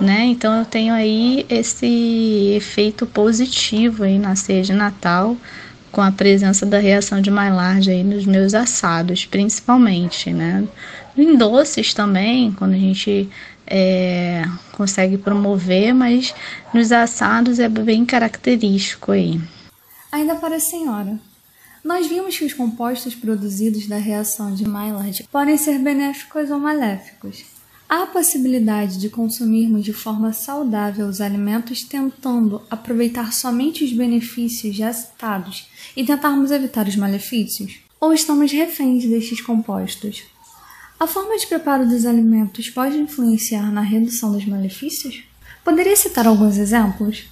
Né? 0.00 0.24
Então 0.24 0.58
eu 0.58 0.64
tenho 0.64 0.92
aí 0.92 1.46
esse 1.48 2.52
efeito 2.56 3.06
positivo 3.06 4.02
aí 4.02 4.18
na 4.18 4.34
ceia 4.34 4.62
de 4.62 4.72
Natal 4.72 5.36
com 5.92 6.02
a 6.02 6.10
presença 6.10 6.66
da 6.66 6.78
reação 6.78 7.20
de 7.20 7.30
Maillard 7.30 7.88
aí 7.88 8.02
nos 8.02 8.26
meus 8.26 8.52
assados, 8.52 9.24
principalmente, 9.24 10.30
né? 10.30 10.64
Em 11.16 11.36
doces 11.38 11.94
também, 11.94 12.52
quando 12.52 12.74
a 12.74 12.78
gente 12.78 13.26
é, 13.66 14.44
consegue 14.72 15.18
promover, 15.18 15.94
mas 15.94 16.34
nos 16.72 16.92
assados 16.92 17.58
é 17.58 17.68
bem 17.68 18.04
característico 18.04 19.12
aí. 19.12 19.40
Ainda 20.12 20.36
para 20.36 20.56
a 20.56 20.60
senhora, 20.60 21.18
nós 21.84 22.06
vimos 22.06 22.36
que 22.36 22.44
os 22.44 22.52
compostos 22.52 23.14
produzidos 23.14 23.86
da 23.86 23.96
reação 23.96 24.54
de 24.54 24.66
Maillard 24.66 25.26
podem 25.30 25.56
ser 25.56 25.78
benéficos 25.78 26.50
ou 26.50 26.58
maléficos. 26.58 27.44
Há 27.88 28.02
a 28.02 28.06
possibilidade 28.06 28.98
de 28.98 29.08
consumirmos 29.08 29.84
de 29.84 29.92
forma 29.92 30.32
saudável 30.32 31.06
os 31.06 31.20
alimentos 31.20 31.84
tentando 31.84 32.60
aproveitar 32.68 33.32
somente 33.32 33.84
os 33.84 33.92
benefícios 33.92 34.74
já 34.74 34.92
citados 34.92 35.68
e 35.96 36.04
tentarmos 36.04 36.50
evitar 36.50 36.88
os 36.88 36.96
malefícios? 36.96 37.78
Ou 38.00 38.12
estamos 38.12 38.50
reféns 38.50 39.04
destes 39.04 39.40
compostos? 39.40 40.24
A 40.98 41.06
forma 41.06 41.36
de 41.36 41.46
preparo 41.46 41.86
dos 41.86 42.06
alimentos 42.06 42.70
pode 42.70 42.96
influenciar 42.96 43.70
na 43.70 43.82
redução 43.82 44.32
dos 44.32 44.46
malefícios? 44.46 45.24
Poderia 45.62 45.94
citar 45.94 46.26
alguns 46.26 46.56
exemplos? 46.56 47.24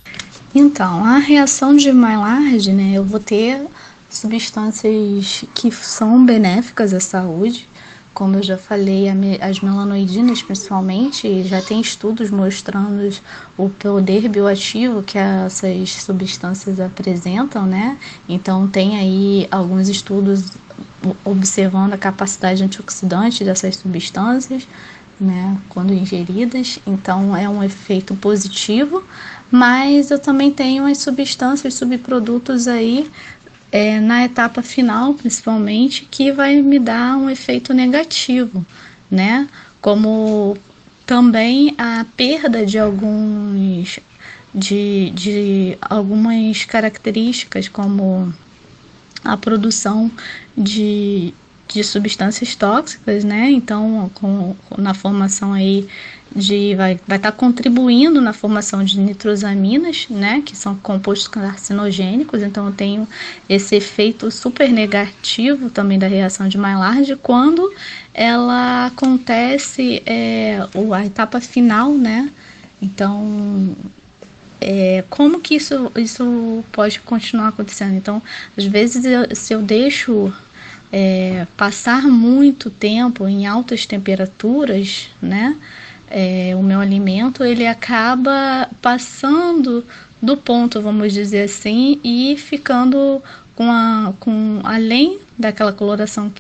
Então, 0.55 1.03
a 1.03 1.16
reação 1.16 1.74
de 1.74 1.90
Maillard, 1.90 2.70
né, 2.72 2.92
eu 2.92 3.05
vou 3.05 3.18
ter 3.18 3.66
substâncias 4.11 5.46
que 5.55 5.70
são 5.70 6.27
benéficas 6.27 6.92
à 6.92 7.00
saúde, 7.00 7.66
como 8.12 8.37
eu 8.37 8.42
já 8.42 8.59
falei, 8.59 9.07
as 9.40 9.61
melanoidinas 9.61 10.42
principalmente, 10.42 11.42
já 11.42 11.61
tem 11.61 11.81
estudos 11.81 12.31
mostrando 12.31 13.12
o 13.57 13.70
poder 13.70 14.29
bioativo 14.29 15.03
que 15.03 15.18
essas 15.18 15.90
substâncias 15.90 16.79
apresentam, 16.79 17.66
né? 17.66 17.98
Então 18.29 18.68
tem 18.68 18.96
aí 18.96 19.48
alguns 19.50 19.88
estudos 19.88 20.53
observando 21.25 21.93
a 21.93 21.99
capacidade 21.99 22.62
antioxidante 22.62 23.45
dessas 23.45 23.77
substâncias, 23.77 24.67
né, 25.21 25.57
quando 25.69 25.93
ingeridas. 25.93 26.79
Então 26.87 27.37
é 27.37 27.49
um 27.49 27.62
efeito 27.62 28.14
positivo, 28.17 29.05
mas 29.51 30.11
eu 30.11 30.19
também 30.19 30.51
tenho 30.51 30.87
as 30.87 30.99
substâncias, 30.99 31.75
subprodutos 31.75 32.67
aí 32.67 33.11
é, 33.71 34.01
na 34.01 34.25
etapa 34.25 34.62
final, 34.62 35.14
principalmente, 35.14 36.07
que 36.11 36.31
vai 36.31 36.61
me 36.61 36.79
dar 36.79 37.17
um 37.17 37.29
efeito 37.29 37.75
negativo, 37.75 38.64
né? 39.11 39.49
Como 39.81 40.57
também 41.05 41.75
a 41.77 42.07
perda 42.17 42.64
de 42.64 42.79
alguns 42.79 43.99
de, 44.55 45.11
de 45.11 45.79
algumas 45.81 46.64
características 46.64 47.69
como 47.69 48.33
a 49.24 49.37
produção 49.37 50.10
de, 50.56 51.32
de 51.68 51.82
substâncias 51.82 52.54
tóxicas, 52.54 53.24
né? 53.24 53.50
Então, 53.50 54.10
com, 54.14 54.54
na 54.76 54.94
formação 54.94 55.52
aí 55.52 55.88
de 56.34 56.74
vai 56.74 56.98
vai 57.06 57.16
estar 57.16 57.30
tá 57.30 57.32
contribuindo 57.32 58.20
na 58.20 58.32
formação 58.32 58.82
de 58.82 58.98
nitrosaminas, 58.98 60.06
né, 60.10 60.42
que 60.44 60.56
são 60.56 60.74
compostos 60.76 61.28
carcinogênicos. 61.28 62.42
Então 62.42 62.66
eu 62.66 62.72
tenho 62.72 63.08
esse 63.48 63.76
efeito 63.76 64.30
super 64.30 64.70
negativo 64.70 65.70
também 65.70 65.98
da 65.98 66.08
reação 66.08 66.48
de 66.48 66.58
Maillard 66.58 67.16
quando 67.16 67.72
ela 68.12 68.87
acontece 68.87 70.02
é, 70.04 70.58
a 70.92 71.06
etapa 71.06 71.40
final, 71.40 71.92
né? 71.92 72.30
Então 72.82 73.76
é, 74.64 75.05
como 75.11 75.40
que 75.40 75.55
isso, 75.55 75.92
isso 75.96 76.64
pode 76.72 77.00
continuar 77.00 77.48
acontecendo? 77.48 77.94
Então, 77.94 78.22
às 78.57 78.64
vezes, 78.64 79.05
eu, 79.05 79.35
se 79.35 79.53
eu 79.53 79.62
deixo 79.62 80.33
é, 80.90 81.46
passar 81.57 82.03
muito 82.03 82.70
tempo 82.70 83.29
em 83.29 83.46
altas 83.46 83.85
temperaturas, 83.87 85.11
né? 85.20 85.57
é, 86.09 86.55
o 86.55 86.62
meu 86.62 86.81
alimento, 86.81 87.44
ele 87.44 87.66
acaba 87.66 88.68
passando 88.81 89.85
do 90.22 90.37
ponto, 90.37 90.81
vamos 90.81 91.12
dizer 91.12 91.42
assim, 91.42 92.00
e 92.05 92.37
ficando 92.37 93.22
com, 93.55 93.70
a, 93.70 94.14
com 94.20 94.61
além 94.62 95.18
daquela 95.38 95.72
coloração 95.72 96.33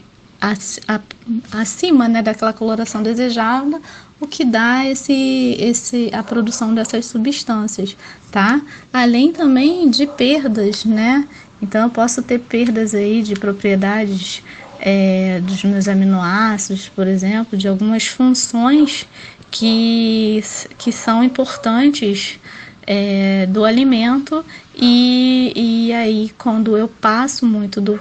acima 1.50 2.06
né, 2.06 2.22
daquela 2.22 2.52
coloração 2.52 3.02
desejada, 3.02 3.80
o 4.20 4.26
que 4.26 4.44
dá 4.44 4.86
esse, 4.86 5.56
esse, 5.58 6.10
a 6.12 6.22
produção 6.22 6.74
dessas 6.74 7.06
substâncias, 7.06 7.96
tá? 8.30 8.60
Além 8.92 9.32
também 9.32 9.90
de 9.90 10.06
perdas, 10.06 10.84
né? 10.84 11.26
Então 11.60 11.84
eu 11.84 11.90
posso 11.90 12.22
ter 12.22 12.40
perdas 12.40 12.94
aí 12.94 13.22
de 13.22 13.34
propriedades 13.34 14.42
é, 14.80 15.40
dos 15.40 15.64
meus 15.64 15.88
aminoácidos, 15.88 16.88
por 16.88 17.06
exemplo, 17.06 17.56
de 17.56 17.66
algumas 17.66 18.06
funções 18.06 19.06
que, 19.50 20.42
que 20.76 20.92
são 20.92 21.22
importantes 21.22 22.38
é, 22.86 23.46
do 23.46 23.64
alimento 23.64 24.44
e, 24.76 25.52
e 25.54 25.92
aí 25.92 26.30
quando 26.36 26.76
eu 26.76 26.88
passo 26.88 27.46
muito 27.46 27.80
do, 27.80 27.98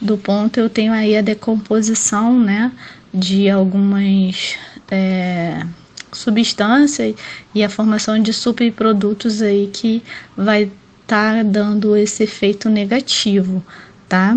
do 0.00 0.18
ponto 0.18 0.58
eu 0.58 0.68
tenho 0.68 0.92
aí 0.92 1.16
a 1.16 1.22
decomposição 1.22 2.38
né, 2.38 2.72
de 3.14 3.48
algumas 3.48 4.56
é, 4.90 5.64
substâncias 6.12 7.14
e 7.54 7.62
a 7.62 7.68
formação 7.68 8.18
de 8.18 8.32
subprodutos 8.32 9.42
aí 9.42 9.68
que 9.72 10.02
vai 10.36 10.70
estar 11.02 11.36
tá 11.36 11.42
dando 11.42 11.96
esse 11.96 12.24
efeito 12.24 12.68
negativo, 12.68 13.64
tá? 14.08 14.36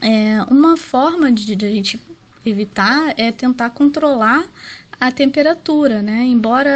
É, 0.00 0.42
uma 0.50 0.76
forma 0.76 1.30
de, 1.30 1.54
de 1.54 1.66
a 1.66 1.70
gente 1.70 2.00
evitar 2.44 3.14
é 3.18 3.30
tentar 3.30 3.70
controlar 3.70 4.48
a 4.98 5.12
temperatura, 5.12 6.02
né? 6.02 6.22
Embora 6.24 6.70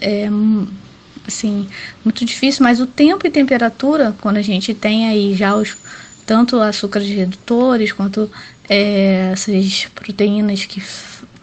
é 0.00 0.28
assim, 1.26 1.68
muito 2.04 2.24
difícil, 2.24 2.64
mas 2.64 2.80
o 2.80 2.86
tempo 2.86 3.26
e 3.26 3.30
temperatura, 3.30 4.14
quando 4.20 4.38
a 4.38 4.42
gente 4.42 4.72
tem 4.72 5.08
aí 5.08 5.34
já 5.34 5.54
os 5.54 5.76
tanto 6.24 6.60
açúcares 6.60 7.08
redutores 7.08 7.92
quanto 7.92 8.30
é, 8.68 9.30
essas 9.32 9.86
proteínas 9.94 10.64
que 10.66 10.82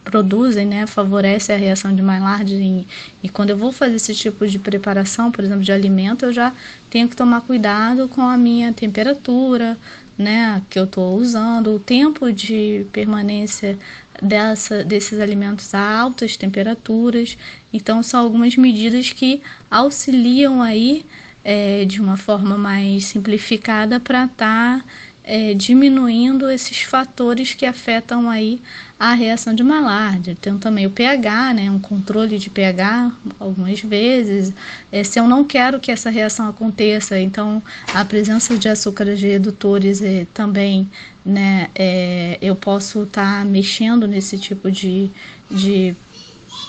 produzem, 0.06 0.64
né, 0.64 0.86
favorece 0.86 1.52
a 1.52 1.56
reação 1.56 1.94
de 1.94 2.00
Maillard 2.00 2.54
e, 2.54 2.86
e 3.24 3.28
quando 3.28 3.50
eu 3.50 3.56
vou 3.56 3.72
fazer 3.72 3.96
esse 3.96 4.14
tipo 4.14 4.46
de 4.46 4.56
preparação, 4.56 5.32
por 5.32 5.42
exemplo, 5.42 5.64
de 5.64 5.72
alimento, 5.72 6.24
eu 6.24 6.32
já 6.32 6.54
tenho 6.88 7.08
que 7.08 7.16
tomar 7.16 7.40
cuidado 7.40 8.08
com 8.08 8.22
a 8.22 8.38
minha 8.38 8.72
temperatura, 8.72 9.76
né, 10.16 10.62
que 10.70 10.78
eu 10.78 10.84
estou 10.84 11.16
usando, 11.16 11.74
o 11.74 11.80
tempo 11.80 12.32
de 12.32 12.86
permanência 12.92 13.76
dessa, 14.22 14.84
desses 14.84 15.18
alimentos 15.18 15.74
a 15.74 15.98
altas 15.98 16.36
temperaturas. 16.36 17.36
Então, 17.72 18.00
são 18.02 18.20
algumas 18.20 18.56
medidas 18.56 19.12
que 19.12 19.42
auxiliam 19.68 20.62
aí 20.62 21.04
é, 21.44 21.84
de 21.84 22.00
uma 22.00 22.16
forma 22.16 22.56
mais 22.56 23.06
simplificada 23.06 23.98
para 23.98 24.24
estar 24.24 24.78
tá, 24.78 24.84
é, 25.24 25.52
diminuindo 25.52 26.48
esses 26.48 26.82
fatores 26.82 27.54
que 27.54 27.66
afetam 27.66 28.30
aí 28.30 28.62
a 28.98 29.12
reação 29.14 29.54
de 29.54 29.62
Maillard. 29.62 30.34
Tem 30.36 30.56
também 30.58 30.86
o 30.86 30.90
pH, 30.90 31.54
né, 31.54 31.70
um 31.70 31.78
controle 31.78 32.38
de 32.38 32.48
pH 32.48 33.12
algumas 33.38 33.80
vezes. 33.80 34.52
É, 34.90 35.04
se 35.04 35.18
eu 35.18 35.28
não 35.28 35.44
quero 35.44 35.78
que 35.78 35.90
essa 35.90 36.10
reação 36.10 36.48
aconteça, 36.48 37.18
então 37.18 37.62
a 37.92 38.04
presença 38.04 38.56
de 38.56 38.68
açúcares 38.68 39.20
redutores 39.20 40.00
é, 40.02 40.26
também, 40.32 40.90
né, 41.24 41.68
é, 41.74 42.38
eu 42.40 42.56
posso 42.56 43.02
estar 43.02 43.40
tá 43.40 43.44
mexendo 43.44 44.06
nesse 44.08 44.38
tipo 44.38 44.70
de, 44.70 45.10
de, 45.50 45.94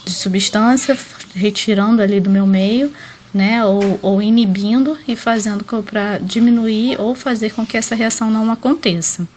de 0.05 0.11
substância, 0.11 0.97
retirando 1.33 2.01
ali 2.01 2.19
do 2.19 2.29
meu 2.29 2.45
meio. 2.45 2.91
Né, 3.33 3.63
ou, 3.63 3.99
ou 4.01 4.21
inibindo 4.21 4.97
e 5.07 5.15
fazendo 5.15 5.63
para 5.83 6.17
diminuir 6.17 6.99
ou 6.99 7.13
fazer 7.13 7.51
com 7.51 7.67
que 7.67 7.77
essa 7.77 7.93
reação 7.93 8.31
não 8.31 8.49
aconteça. 8.49 9.27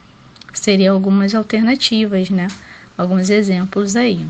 Seriam 0.54 0.94
algumas 0.94 1.34
alternativas, 1.34 2.30
né? 2.30 2.46
Alguns 2.96 3.30
exemplos 3.30 3.96
aí. 3.96 4.26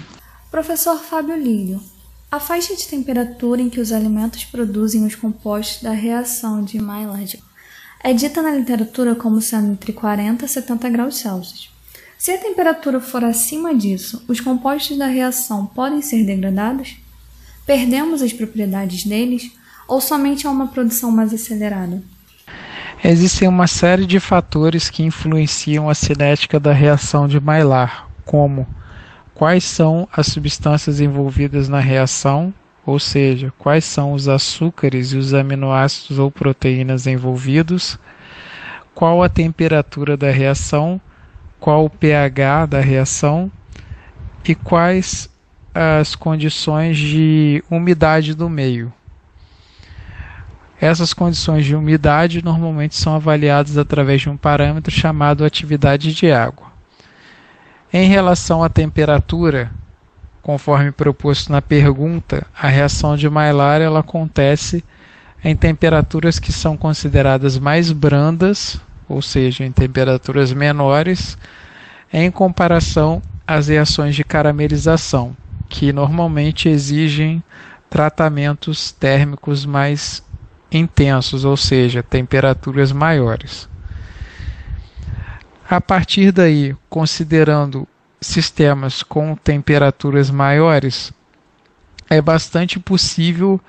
Professor 0.50 0.98
Fábio 0.98 1.36
Lírio, 1.36 1.80
a 2.30 2.38
faixa 2.38 2.76
de 2.76 2.86
temperatura 2.86 3.60
em 3.60 3.68
que 3.68 3.80
os 3.80 3.92
alimentos 3.92 4.44
produzem 4.44 5.04
os 5.04 5.14
compostos 5.14 5.82
da 5.82 5.90
reação 5.90 6.62
de 6.62 6.80
Maillard 6.80 7.42
é 8.02 8.12
dita 8.12 8.40
na 8.40 8.52
literatura 8.52 9.14
como 9.14 9.40
sendo 9.40 9.72
entre 9.72 9.92
40 9.92 10.44
e 10.44 10.48
70 10.48 10.88
graus 10.90 11.18
Celsius. 11.18 11.70
Se 12.16 12.30
a 12.30 12.38
temperatura 12.38 13.00
for 13.00 13.24
acima 13.24 13.74
disso, 13.74 14.22
os 14.28 14.40
compostos 14.40 14.96
da 14.96 15.06
reação 15.06 15.66
podem 15.66 16.02
ser 16.02 16.24
degradados? 16.24 16.96
Perdemos 17.66 18.22
as 18.22 18.32
propriedades 18.32 19.04
deles 19.04 19.50
ou 19.88 20.00
somente 20.00 20.46
há 20.46 20.50
uma 20.50 20.68
produção 20.68 21.10
mais 21.10 21.32
acelerada? 21.34 22.02
Existem 23.02 23.48
uma 23.48 23.66
série 23.66 24.04
de 24.04 24.20
fatores 24.20 24.90
que 24.90 25.02
influenciam 25.02 25.88
a 25.88 25.94
cinética 25.94 26.60
da 26.60 26.72
reação 26.72 27.26
de 27.26 27.40
Maillard, 27.40 28.09
como 28.30 28.64
quais 29.34 29.64
são 29.64 30.08
as 30.12 30.28
substâncias 30.28 31.00
envolvidas 31.00 31.68
na 31.68 31.80
reação, 31.80 32.54
ou 32.86 33.00
seja, 33.00 33.52
quais 33.58 33.84
são 33.84 34.12
os 34.12 34.28
açúcares 34.28 35.12
e 35.12 35.16
os 35.16 35.34
aminoácidos 35.34 36.16
ou 36.16 36.30
proteínas 36.30 37.08
envolvidos, 37.08 37.98
qual 38.94 39.20
a 39.20 39.28
temperatura 39.28 40.16
da 40.16 40.30
reação, 40.30 41.00
qual 41.58 41.84
o 41.84 41.90
pH 41.90 42.66
da 42.66 42.80
reação 42.80 43.50
e 44.44 44.54
quais 44.54 45.28
as 45.74 46.14
condições 46.14 46.96
de 46.98 47.64
umidade 47.68 48.32
do 48.32 48.48
meio. 48.48 48.92
Essas 50.80 51.12
condições 51.12 51.66
de 51.66 51.74
umidade 51.74 52.44
normalmente 52.44 52.94
são 52.94 53.16
avaliadas 53.16 53.76
através 53.76 54.20
de 54.20 54.30
um 54.30 54.36
parâmetro 54.36 54.92
chamado 54.92 55.44
atividade 55.44 56.14
de 56.14 56.30
água. 56.30 56.69
Em 57.92 58.06
relação 58.06 58.62
à 58.62 58.68
temperatura, 58.68 59.72
conforme 60.42 60.92
proposto 60.92 61.50
na 61.50 61.60
pergunta, 61.60 62.46
a 62.56 62.68
reação 62.68 63.16
de 63.16 63.28
Maillard 63.28 63.84
ela 63.84 63.98
acontece 63.98 64.84
em 65.42 65.56
temperaturas 65.56 66.38
que 66.38 66.52
são 66.52 66.76
consideradas 66.76 67.58
mais 67.58 67.90
brandas, 67.90 68.80
ou 69.08 69.20
seja, 69.20 69.64
em 69.64 69.72
temperaturas 69.72 70.52
menores, 70.52 71.36
em 72.12 72.30
comparação 72.30 73.20
às 73.44 73.66
reações 73.66 74.14
de 74.14 74.22
caramelização, 74.22 75.36
que 75.68 75.92
normalmente 75.92 76.68
exigem 76.68 77.42
tratamentos 77.88 78.92
térmicos 78.92 79.66
mais 79.66 80.22
intensos, 80.70 81.44
ou 81.44 81.56
seja, 81.56 82.04
temperaturas 82.04 82.92
maiores. 82.92 83.69
A 85.70 85.80
partir 85.80 86.32
daí, 86.32 86.74
considerando 86.88 87.86
sistemas 88.20 89.04
com 89.04 89.36
temperaturas 89.36 90.28
maiores, 90.28 91.12
é 92.08 92.20
bastante 92.20 92.80
possível 92.80 93.60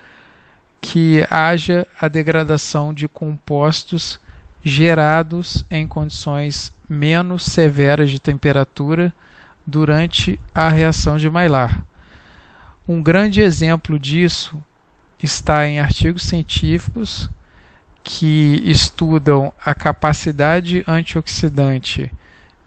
que 0.80 1.24
haja 1.30 1.86
a 2.00 2.08
degradação 2.08 2.92
de 2.92 3.06
compostos 3.06 4.18
gerados 4.64 5.64
em 5.70 5.86
condições 5.86 6.74
menos 6.88 7.44
severas 7.44 8.10
de 8.10 8.18
temperatura 8.18 9.14
durante 9.64 10.40
a 10.52 10.68
reação 10.68 11.16
de 11.16 11.30
Maillard. 11.30 11.84
Um 12.88 13.00
grande 13.00 13.40
exemplo 13.40 13.96
disso 13.96 14.60
está 15.22 15.68
em 15.68 15.78
artigos 15.78 16.24
científicos 16.24 17.30
que 18.02 18.60
estudam 18.64 19.52
a 19.64 19.74
capacidade 19.74 20.84
antioxidante 20.86 22.12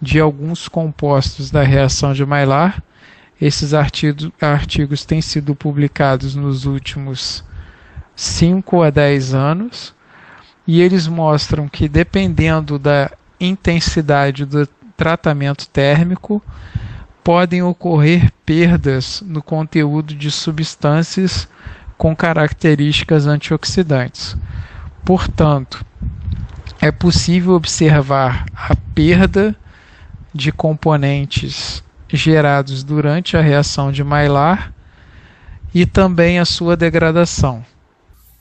de 0.00 0.20
alguns 0.20 0.68
compostos 0.68 1.50
da 1.50 1.62
reação 1.62 2.12
de 2.12 2.24
Maillard. 2.24 2.82
Esses 3.40 3.74
artigos, 3.74 4.30
artigos 4.40 5.04
têm 5.04 5.20
sido 5.20 5.54
publicados 5.54 6.34
nos 6.34 6.64
últimos 6.64 7.44
5 8.14 8.82
a 8.82 8.90
10 8.90 9.34
anos 9.34 9.94
e 10.66 10.80
eles 10.80 11.06
mostram 11.06 11.68
que 11.68 11.88
dependendo 11.88 12.78
da 12.78 13.10
intensidade 13.38 14.44
do 14.46 14.66
tratamento 14.96 15.68
térmico, 15.68 16.42
podem 17.22 17.62
ocorrer 17.62 18.32
perdas 18.44 19.22
no 19.26 19.42
conteúdo 19.42 20.14
de 20.14 20.30
substâncias 20.30 21.48
com 21.98 22.16
características 22.16 23.26
antioxidantes. 23.26 24.36
Portanto, 25.06 25.86
é 26.80 26.90
possível 26.90 27.52
observar 27.54 28.44
a 28.52 28.74
perda 28.92 29.54
de 30.34 30.50
componentes 30.50 31.80
gerados 32.08 32.82
durante 32.82 33.36
a 33.36 33.40
reação 33.40 33.92
de 33.92 34.02
Maillard 34.02 34.74
e 35.72 35.86
também 35.86 36.40
a 36.40 36.44
sua 36.44 36.76
degradação. 36.76 37.64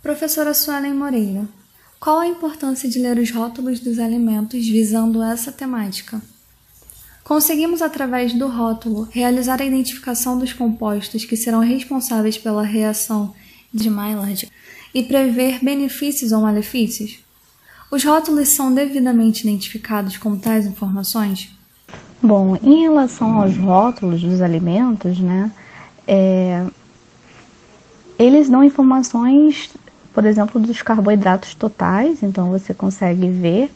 Professora 0.01 0.55
Suelen 0.55 0.95
Moreira, 0.95 1.45
qual 1.99 2.17
a 2.17 2.27
importância 2.27 2.89
de 2.89 2.97
ler 2.97 3.19
os 3.19 3.29
rótulos 3.29 3.79
dos 3.79 3.99
alimentos 3.99 4.67
visando 4.67 5.21
essa 5.21 5.51
temática? 5.51 6.19
Conseguimos, 7.23 7.79
através 7.83 8.33
do 8.33 8.47
rótulo, 8.47 9.07
realizar 9.11 9.61
a 9.61 9.65
identificação 9.65 10.39
dos 10.39 10.51
compostos 10.51 11.25
que 11.25 11.37
serão 11.37 11.59
responsáveis 11.59 12.39
pela 12.39 12.63
reação 12.63 13.35
de 13.71 13.87
Maillard 13.87 14.49
e 14.95 15.03
prever 15.03 15.59
benefícios 15.61 16.31
ou 16.31 16.41
malefícios? 16.41 17.19
Os 17.91 18.01
rótulos 18.05 18.47
são 18.49 18.73
devidamente 18.73 19.45
identificados 19.45 20.15
com 20.15 20.37
tais 20.37 20.65
informações? 20.65 21.53
Bom, 22.23 22.57
em 22.63 22.83
relação 22.83 23.41
aos 23.41 23.57
rótulos 23.57 24.21
dos 24.21 24.41
alimentos, 24.41 25.19
né, 25.19 25.51
é, 26.07 26.65
eles 28.17 28.49
dão 28.49 28.63
informações, 28.63 29.69
por 30.13 30.25
exemplo, 30.25 30.61
dos 30.61 30.81
carboidratos 30.81 31.53
totais, 31.53 32.23
então 32.23 32.49
você 32.49 32.73
consegue 32.73 33.29
ver 33.29 33.69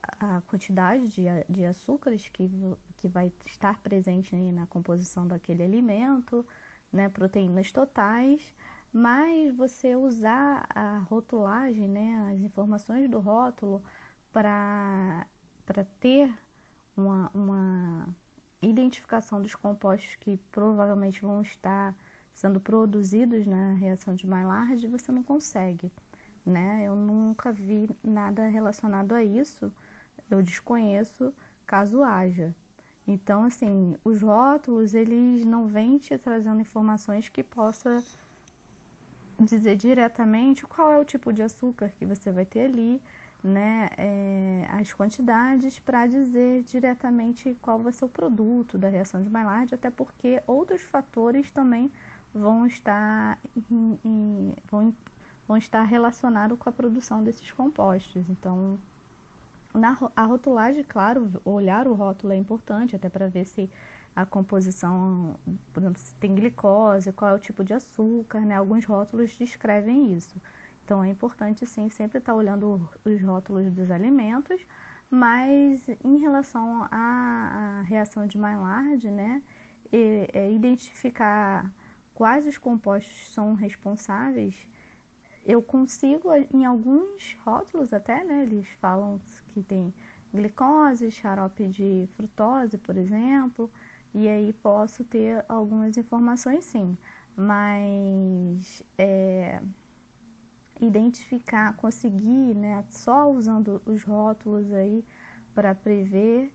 a 0.00 0.40
quantidade 0.42 1.08
de, 1.08 1.24
de 1.48 1.64
açúcares 1.64 2.28
que, 2.28 2.48
que 2.96 3.08
vai 3.08 3.32
estar 3.44 3.80
presente 3.80 4.36
na 4.36 4.68
composição 4.68 5.26
daquele 5.26 5.64
alimento, 5.64 6.46
né, 6.92 7.08
proteínas 7.08 7.72
totais, 7.72 8.54
mas 8.94 9.54
você 9.54 9.96
usar 9.96 10.66
a 10.74 10.98
rotulagem, 10.98 11.88
né, 11.88 12.32
as 12.32 12.40
informações 12.40 13.10
do 13.10 13.18
rótulo 13.18 13.82
para 14.32 15.26
ter 16.00 16.32
uma, 16.96 17.28
uma 17.34 18.08
identificação 18.62 19.42
dos 19.42 19.54
compostos 19.54 20.14
que 20.14 20.36
provavelmente 20.36 21.20
vão 21.20 21.42
estar 21.42 21.94
sendo 22.32 22.60
produzidos 22.60 23.46
na 23.46 23.72
reação 23.72 24.14
de 24.14 24.26
Maillard, 24.26 24.86
você 24.88 25.12
não 25.12 25.22
consegue, 25.22 25.92
né? 26.44 26.84
Eu 26.84 26.96
nunca 26.96 27.52
vi 27.52 27.88
nada 28.02 28.48
relacionado 28.48 29.12
a 29.12 29.22
isso 29.22 29.72
eu 30.30 30.42
desconheço 30.42 31.34
caso 31.66 32.02
haja. 32.02 32.54
Então, 33.06 33.44
assim, 33.44 33.96
os 34.04 34.22
rótulos, 34.22 34.94
eles 34.94 35.44
não 35.44 35.66
vêm 35.66 35.98
te 35.98 36.16
trazendo 36.16 36.60
informações 36.60 37.28
que 37.28 37.42
possa 37.42 38.02
dizer 39.40 39.76
diretamente 39.76 40.66
qual 40.66 40.92
é 40.92 40.98
o 40.98 41.04
tipo 41.04 41.32
de 41.32 41.42
açúcar 41.42 41.90
que 41.90 42.06
você 42.06 42.30
vai 42.30 42.44
ter 42.44 42.66
ali, 42.66 43.02
né, 43.42 43.90
é, 43.98 44.66
as 44.70 44.92
quantidades 44.92 45.78
para 45.78 46.06
dizer 46.06 46.62
diretamente 46.62 47.54
qual 47.60 47.82
vai 47.82 47.92
ser 47.92 48.06
o 48.06 48.08
produto 48.08 48.78
da 48.78 48.88
reação 48.88 49.20
de 49.20 49.28
Maillard, 49.28 49.74
até 49.74 49.90
porque 49.90 50.42
outros 50.46 50.82
fatores 50.82 51.50
também 51.50 51.92
vão 52.32 52.66
estar, 52.66 53.38
em, 53.70 54.00
em, 54.04 54.56
vão, 54.70 54.94
vão 55.46 55.56
estar 55.56 55.82
relacionados 55.84 56.58
com 56.58 56.68
a 56.68 56.72
produção 56.72 57.22
desses 57.22 57.52
compostos. 57.52 58.30
Então, 58.30 58.78
na, 59.74 59.96
a 60.16 60.24
rotulagem, 60.24 60.82
claro, 60.82 61.30
olhar 61.44 61.86
o 61.86 61.94
rótulo 61.94 62.32
é 62.32 62.36
importante, 62.36 62.96
até 62.96 63.08
para 63.08 63.28
ver 63.28 63.44
se 63.44 63.70
a 64.14 64.24
composição, 64.24 65.38
por 65.72 65.82
exemplo, 65.82 66.00
se 66.00 66.14
tem 66.14 66.34
glicose, 66.34 67.12
qual 67.12 67.32
é 67.32 67.34
o 67.34 67.38
tipo 67.38 67.64
de 67.64 67.74
açúcar, 67.74 68.40
né? 68.40 68.56
Alguns 68.56 68.84
rótulos 68.84 69.36
descrevem 69.36 70.12
isso. 70.12 70.36
Então 70.84 71.02
é 71.02 71.08
importante 71.08 71.66
sim 71.66 71.88
sempre 71.88 72.18
estar 72.18 72.32
tá 72.32 72.36
olhando 72.36 72.88
os 73.04 73.22
rótulos 73.22 73.72
dos 73.72 73.90
alimentos, 73.90 74.60
mas 75.10 75.88
em 76.04 76.18
relação 76.18 76.86
à, 76.90 77.80
à 77.80 77.82
reação 77.82 78.26
de 78.26 78.36
Maillard, 78.36 79.10
né, 79.10 79.42
é, 79.92 80.30
é 80.32 80.52
identificar 80.52 81.72
quais 82.14 82.46
os 82.46 82.58
compostos 82.58 83.32
são 83.32 83.54
responsáveis 83.54 84.68
eu 85.44 85.62
consigo, 85.62 86.28
em 86.52 86.64
alguns 86.64 87.36
rótulos 87.44 87.92
até, 87.92 88.24
né, 88.24 88.42
eles 88.42 88.68
falam 88.80 89.20
que 89.48 89.62
tem 89.62 89.92
glicose, 90.32 91.10
xarope 91.10 91.68
de 91.68 92.08
frutose, 92.16 92.78
por 92.78 92.96
exemplo, 92.96 93.70
e 94.14 94.28
aí 94.28 94.52
posso 94.52 95.04
ter 95.04 95.44
algumas 95.48 95.96
informações 95.96 96.64
sim, 96.64 96.96
mas 97.36 98.82
é, 98.96 99.60
identificar, 100.80 101.76
conseguir, 101.76 102.54
né, 102.54 102.84
só 102.90 103.28
usando 103.30 103.82
os 103.84 104.04
rótulos 104.04 104.72
aí 104.72 105.04
para 105.52 105.74
prever 105.74 106.54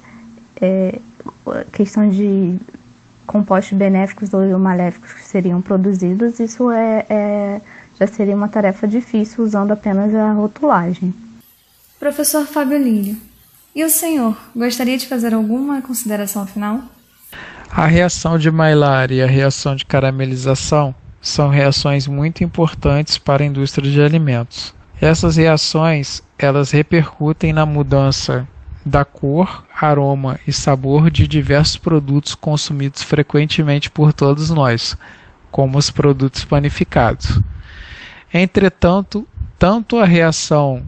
é, 0.61 0.99
questão 1.73 2.09
de 2.09 2.57
compostos 3.27 3.77
benéficos 3.77 4.33
ou 4.33 4.57
maléficos 4.57 5.11
que 5.11 5.23
seriam 5.23 5.61
produzidos, 5.61 6.39
isso 6.39 6.71
é, 6.71 7.05
é 7.09 7.61
já 7.99 8.07
seria 8.07 8.35
uma 8.35 8.47
tarefa 8.47 8.87
difícil 8.87 9.43
usando 9.43 9.71
apenas 9.71 10.15
a 10.15 10.31
rotulagem. 10.31 11.13
Professor 11.99 12.45
Fábio 12.45 12.81
Lírio, 12.81 13.17
e 13.75 13.83
o 13.83 13.89
senhor 13.89 14.37
gostaria 14.55 14.97
de 14.97 15.05
fazer 15.05 15.33
alguma 15.33 15.81
consideração 15.81 16.47
final? 16.47 16.81
A 17.71 17.85
reação 17.85 18.39
de 18.39 18.49
Maillard 18.49 19.13
e 19.13 19.21
a 19.21 19.27
reação 19.27 19.75
de 19.75 19.85
caramelização 19.85 20.93
são 21.21 21.49
reações 21.49 22.07
muito 22.07 22.43
importantes 22.43 23.19
para 23.19 23.43
a 23.43 23.45
indústria 23.45 23.89
de 23.89 24.01
alimentos. 24.01 24.73
Essas 24.99 25.37
reações, 25.37 26.23
elas 26.37 26.71
repercutem 26.71 27.53
na 27.53 27.67
mudança 27.67 28.47
da 28.83 29.05
cor, 29.05 29.63
aroma 29.79 30.39
e 30.47 30.51
sabor 30.51 31.11
de 31.11 31.27
diversos 31.27 31.77
produtos 31.77 32.33
consumidos 32.33 33.03
frequentemente 33.03 33.89
por 33.89 34.13
todos 34.13 34.49
nós, 34.49 34.97
como 35.51 35.77
os 35.77 35.91
produtos 35.91 36.43
panificados. 36.43 37.39
Entretanto, 38.33 39.27
tanto 39.59 39.99
a 39.99 40.05
reação 40.05 40.83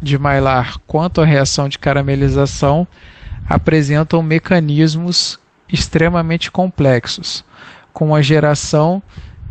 de 0.00 0.16
Maillard 0.16 0.78
quanto 0.86 1.20
a 1.20 1.26
reação 1.26 1.68
de 1.68 1.78
caramelização 1.78 2.86
apresentam 3.48 4.22
mecanismos 4.22 5.39
extremamente 5.72 6.50
complexos, 6.50 7.44
com 7.92 8.14
a 8.14 8.22
geração 8.22 9.02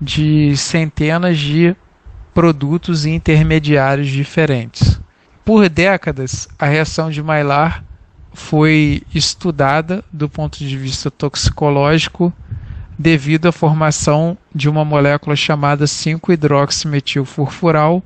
de 0.02 0.56
centenas 0.56 1.38
de 1.38 1.76
produtos 2.34 3.06
intermediários 3.06 4.08
diferentes. 4.08 5.02
Por 5.44 5.68
décadas, 5.68 6.48
a 6.58 6.66
reação 6.66 7.10
de 7.10 7.22
Maillard 7.22 7.84
foi 8.34 9.04
estudada 9.14 10.02
do 10.14 10.30
ponto 10.30 10.60
de 10.60 10.78
vista 10.78 11.12
toxicológico 11.12 12.32
devido 12.98 13.48
à 13.48 13.52
formação 13.52 14.38
de 14.54 14.70
uma 14.70 14.86
molécula 14.86 15.36
chamada 15.36 15.84
5-hidroximetilfurfural, 15.86 18.02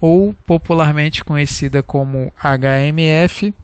ou 0.00 0.34
popularmente 0.46 1.22
conhecida 1.22 1.80
como 1.82 2.32
HMF, 2.42 3.54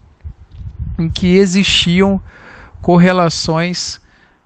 em 0.98 1.08
que 1.08 1.36
existiam 1.36 2.20
correlações 2.80 4.00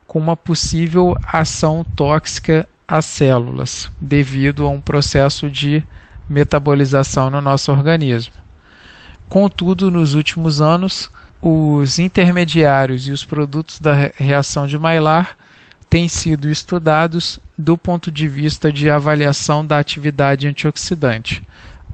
com 0.06 0.18
uma 0.18 0.36
possível 0.36 1.16
ação 1.24 1.84
tóxica 1.96 2.68
às 2.86 3.04
células, 3.04 3.90
devido 4.00 4.66
a 4.66 4.68
um 4.68 4.80
processo 4.80 5.50
de 5.50 5.82
metabolização 6.28 7.30
no 7.30 7.40
nosso 7.40 7.72
organismo. 7.72 8.34
Contudo, 9.28 9.90
nos 9.90 10.14
últimos 10.14 10.60
anos, 10.60 11.10
os 11.40 11.98
intermediários 11.98 13.08
e 13.08 13.10
os 13.10 13.24
produtos 13.24 13.80
da 13.80 14.12
reação 14.16 14.66
de 14.66 14.78
Maillard 14.78 15.30
têm 15.88 16.08
sido 16.08 16.48
estudados 16.48 17.40
do 17.56 17.76
ponto 17.76 18.10
de 18.10 18.28
vista 18.28 18.72
de 18.72 18.90
avaliação 18.90 19.66
da 19.66 19.78
atividade 19.78 20.46
antioxidante, 20.46 21.42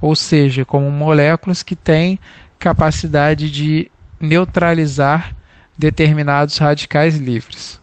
ou 0.00 0.14
seja, 0.14 0.64
como 0.64 0.90
moléculas 0.90 1.62
que 1.62 1.74
têm 1.74 2.18
capacidade 2.58 3.50
de 3.50 3.90
neutralizar 4.20 5.34
determinados 5.78 6.58
radicais 6.58 7.16
livres. 7.16 7.80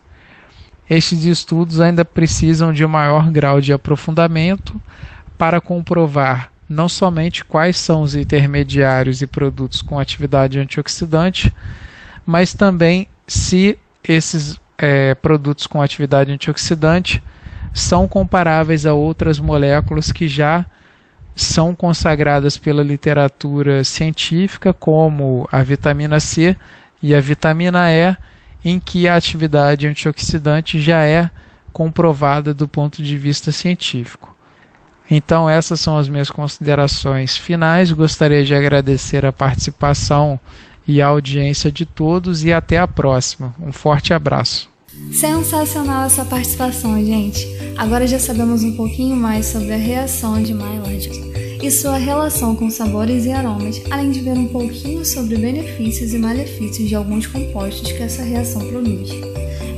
Estes 0.89 1.23
estudos 1.23 1.79
ainda 1.79 2.05
precisam 2.05 2.73
de 2.73 2.85
um 2.85 2.89
maior 2.89 3.31
grau 3.31 3.61
de 3.61 3.73
aprofundamento 3.73 4.79
para 5.37 5.61
comprovar 5.61 6.51
não 6.67 6.89
somente 6.89 7.45
quais 7.45 7.77
são 7.77 8.01
os 8.01 8.15
intermediários 8.15 9.21
e 9.21 9.27
produtos 9.27 9.81
com 9.81 9.99
atividade 9.99 10.59
antioxidante, 10.59 11.53
mas 12.25 12.53
também 12.53 13.07
se 13.27 13.77
esses 14.03 14.59
é, 14.77 15.15
produtos 15.15 15.67
com 15.67 15.81
atividade 15.81 16.31
antioxidante 16.31 17.23
são 17.73 18.07
comparáveis 18.07 18.85
a 18.85 18.93
outras 18.93 19.39
moléculas 19.39 20.11
que 20.11 20.27
já 20.27 20.65
são 21.35 21.75
consagradas 21.75 22.57
pela 22.57 22.81
literatura 22.81 23.83
científica, 23.83 24.73
como 24.73 25.47
a 25.51 25.61
vitamina 25.61 26.19
C 26.19 26.55
e 27.05 27.13
a 27.13 27.21
vitamina 27.21 27.91
E, 27.91 28.17
em 28.63 28.79
que 28.79 29.07
a 29.07 29.15
atividade 29.15 29.85
antioxidante 29.85 30.81
já 30.81 31.03
é 31.03 31.29
comprovada 31.71 32.51
do 32.51 32.67
ponto 32.67 33.03
de 33.03 33.15
vista 33.15 33.51
científico. 33.51 34.35
Então, 35.09 35.47
essas 35.47 35.79
são 35.79 35.99
as 35.99 36.09
minhas 36.09 36.31
considerações 36.31 37.37
finais. 37.37 37.91
Gostaria 37.91 38.43
de 38.43 38.55
agradecer 38.55 39.23
a 39.23 39.31
participação 39.31 40.39
e 40.87 40.99
a 40.99 41.05
audiência 41.05 41.71
de 41.71 41.85
todos 41.85 42.43
e 42.43 42.51
até 42.51 42.79
a 42.79 42.87
próxima. 42.87 43.53
Um 43.61 43.71
forte 43.71 44.11
abraço. 44.11 44.67
Sensacional 45.11 46.05
essa 46.05 46.25
participação, 46.25 46.97
gente. 47.05 47.45
Agora 47.77 48.07
já 48.07 48.17
sabemos 48.17 48.63
um 48.63 48.75
pouquinho 48.75 49.15
mais 49.15 49.45
sobre 49.45 49.73
a 49.73 49.77
reação 49.77 50.41
de 50.41 50.55
Maillard 50.55 51.34
e 51.61 51.71
sua 51.71 51.97
relação 51.97 52.55
com 52.55 52.69
sabores 52.69 53.25
e 53.25 53.31
aromas, 53.31 53.81
além 53.89 54.11
de 54.11 54.21
ver 54.21 54.37
um 54.37 54.47
pouquinho 54.47 55.05
sobre 55.05 55.37
benefícios 55.37 56.13
e 56.13 56.17
malefícios 56.17 56.87
de 56.87 56.95
alguns 56.95 57.27
compostos 57.27 57.91
que 57.91 58.03
essa 58.03 58.23
reação 58.23 58.65
produz. 58.67 59.09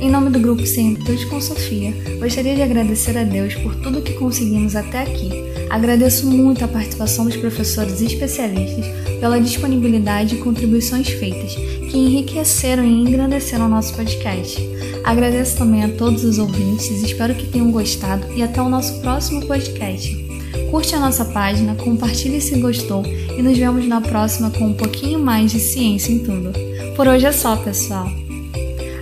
Em 0.00 0.10
nome 0.10 0.30
do 0.30 0.38
grupo 0.38 0.64
Cientude 0.64 1.26
com 1.26 1.40
Sofia, 1.40 1.92
gostaria 2.20 2.54
de 2.54 2.62
agradecer 2.62 3.18
a 3.18 3.24
Deus 3.24 3.54
por 3.56 3.74
tudo 3.76 4.00
que 4.00 4.12
conseguimos 4.14 4.76
até 4.76 5.02
aqui. 5.02 5.30
Agradeço 5.70 6.26
muito 6.26 6.64
a 6.64 6.68
participação 6.68 7.24
dos 7.24 7.36
professores 7.36 8.00
e 8.00 8.06
especialistas 8.06 8.86
pela 9.18 9.40
disponibilidade 9.40 10.36
e 10.36 10.38
contribuições 10.38 11.08
feitas, 11.08 11.54
que 11.90 11.96
enriqueceram 11.96 12.84
e 12.84 13.02
engrandeceram 13.02 13.66
o 13.66 13.68
nosso 13.68 13.94
podcast. 13.94 14.56
Agradeço 15.04 15.58
também 15.58 15.82
a 15.82 15.88
todos 15.88 16.22
os 16.22 16.38
ouvintes, 16.38 17.02
espero 17.02 17.34
que 17.34 17.46
tenham 17.46 17.72
gostado 17.72 18.24
e 18.34 18.42
até 18.42 18.62
o 18.62 18.68
nosso 18.68 19.00
próximo 19.00 19.46
podcast. 19.46 20.27
Curte 20.70 20.94
a 20.94 21.00
nossa 21.00 21.24
página, 21.24 21.74
compartilhe 21.74 22.40
se 22.40 22.58
gostou 22.60 23.02
e 23.06 23.42
nos 23.42 23.56
vemos 23.56 23.86
na 23.86 24.00
próxima 24.00 24.50
com 24.50 24.66
um 24.66 24.74
pouquinho 24.74 25.18
mais 25.18 25.50
de 25.50 25.58
ciência 25.58 26.12
em 26.12 26.18
tudo. 26.18 26.52
Por 26.94 27.08
hoje 27.08 27.26
é 27.26 27.32
só, 27.32 27.56
pessoal! 27.56 28.06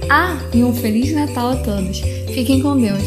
Ah, 0.09 0.39
e 0.55 0.63
um 0.63 0.73
Feliz 0.73 1.13
Natal 1.13 1.51
a 1.51 1.57
todos. 1.57 2.01
Fiquem 2.33 2.61
com 2.61 2.77
Deus. 2.77 3.03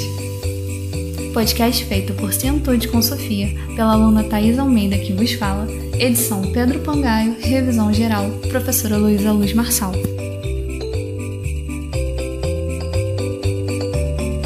Podcast 1.33 1.85
feito 1.85 2.13
por 2.15 2.33
Cientude 2.33 2.89
com 2.89 3.01
Sofia, 3.01 3.47
pela 3.75 3.93
aluna 3.93 4.23
Thais 4.23 4.59
Almeida 4.59 4.97
que 4.97 5.13
vos 5.13 5.31
fala, 5.33 5.65
edição 5.97 6.41
Pedro 6.51 6.79
Pangaio, 6.79 7.37
revisão 7.39 7.93
geral, 7.93 8.29
professora 8.49 8.97
Luísa 8.97 9.31
Luz 9.31 9.53
Marçal. 9.53 9.93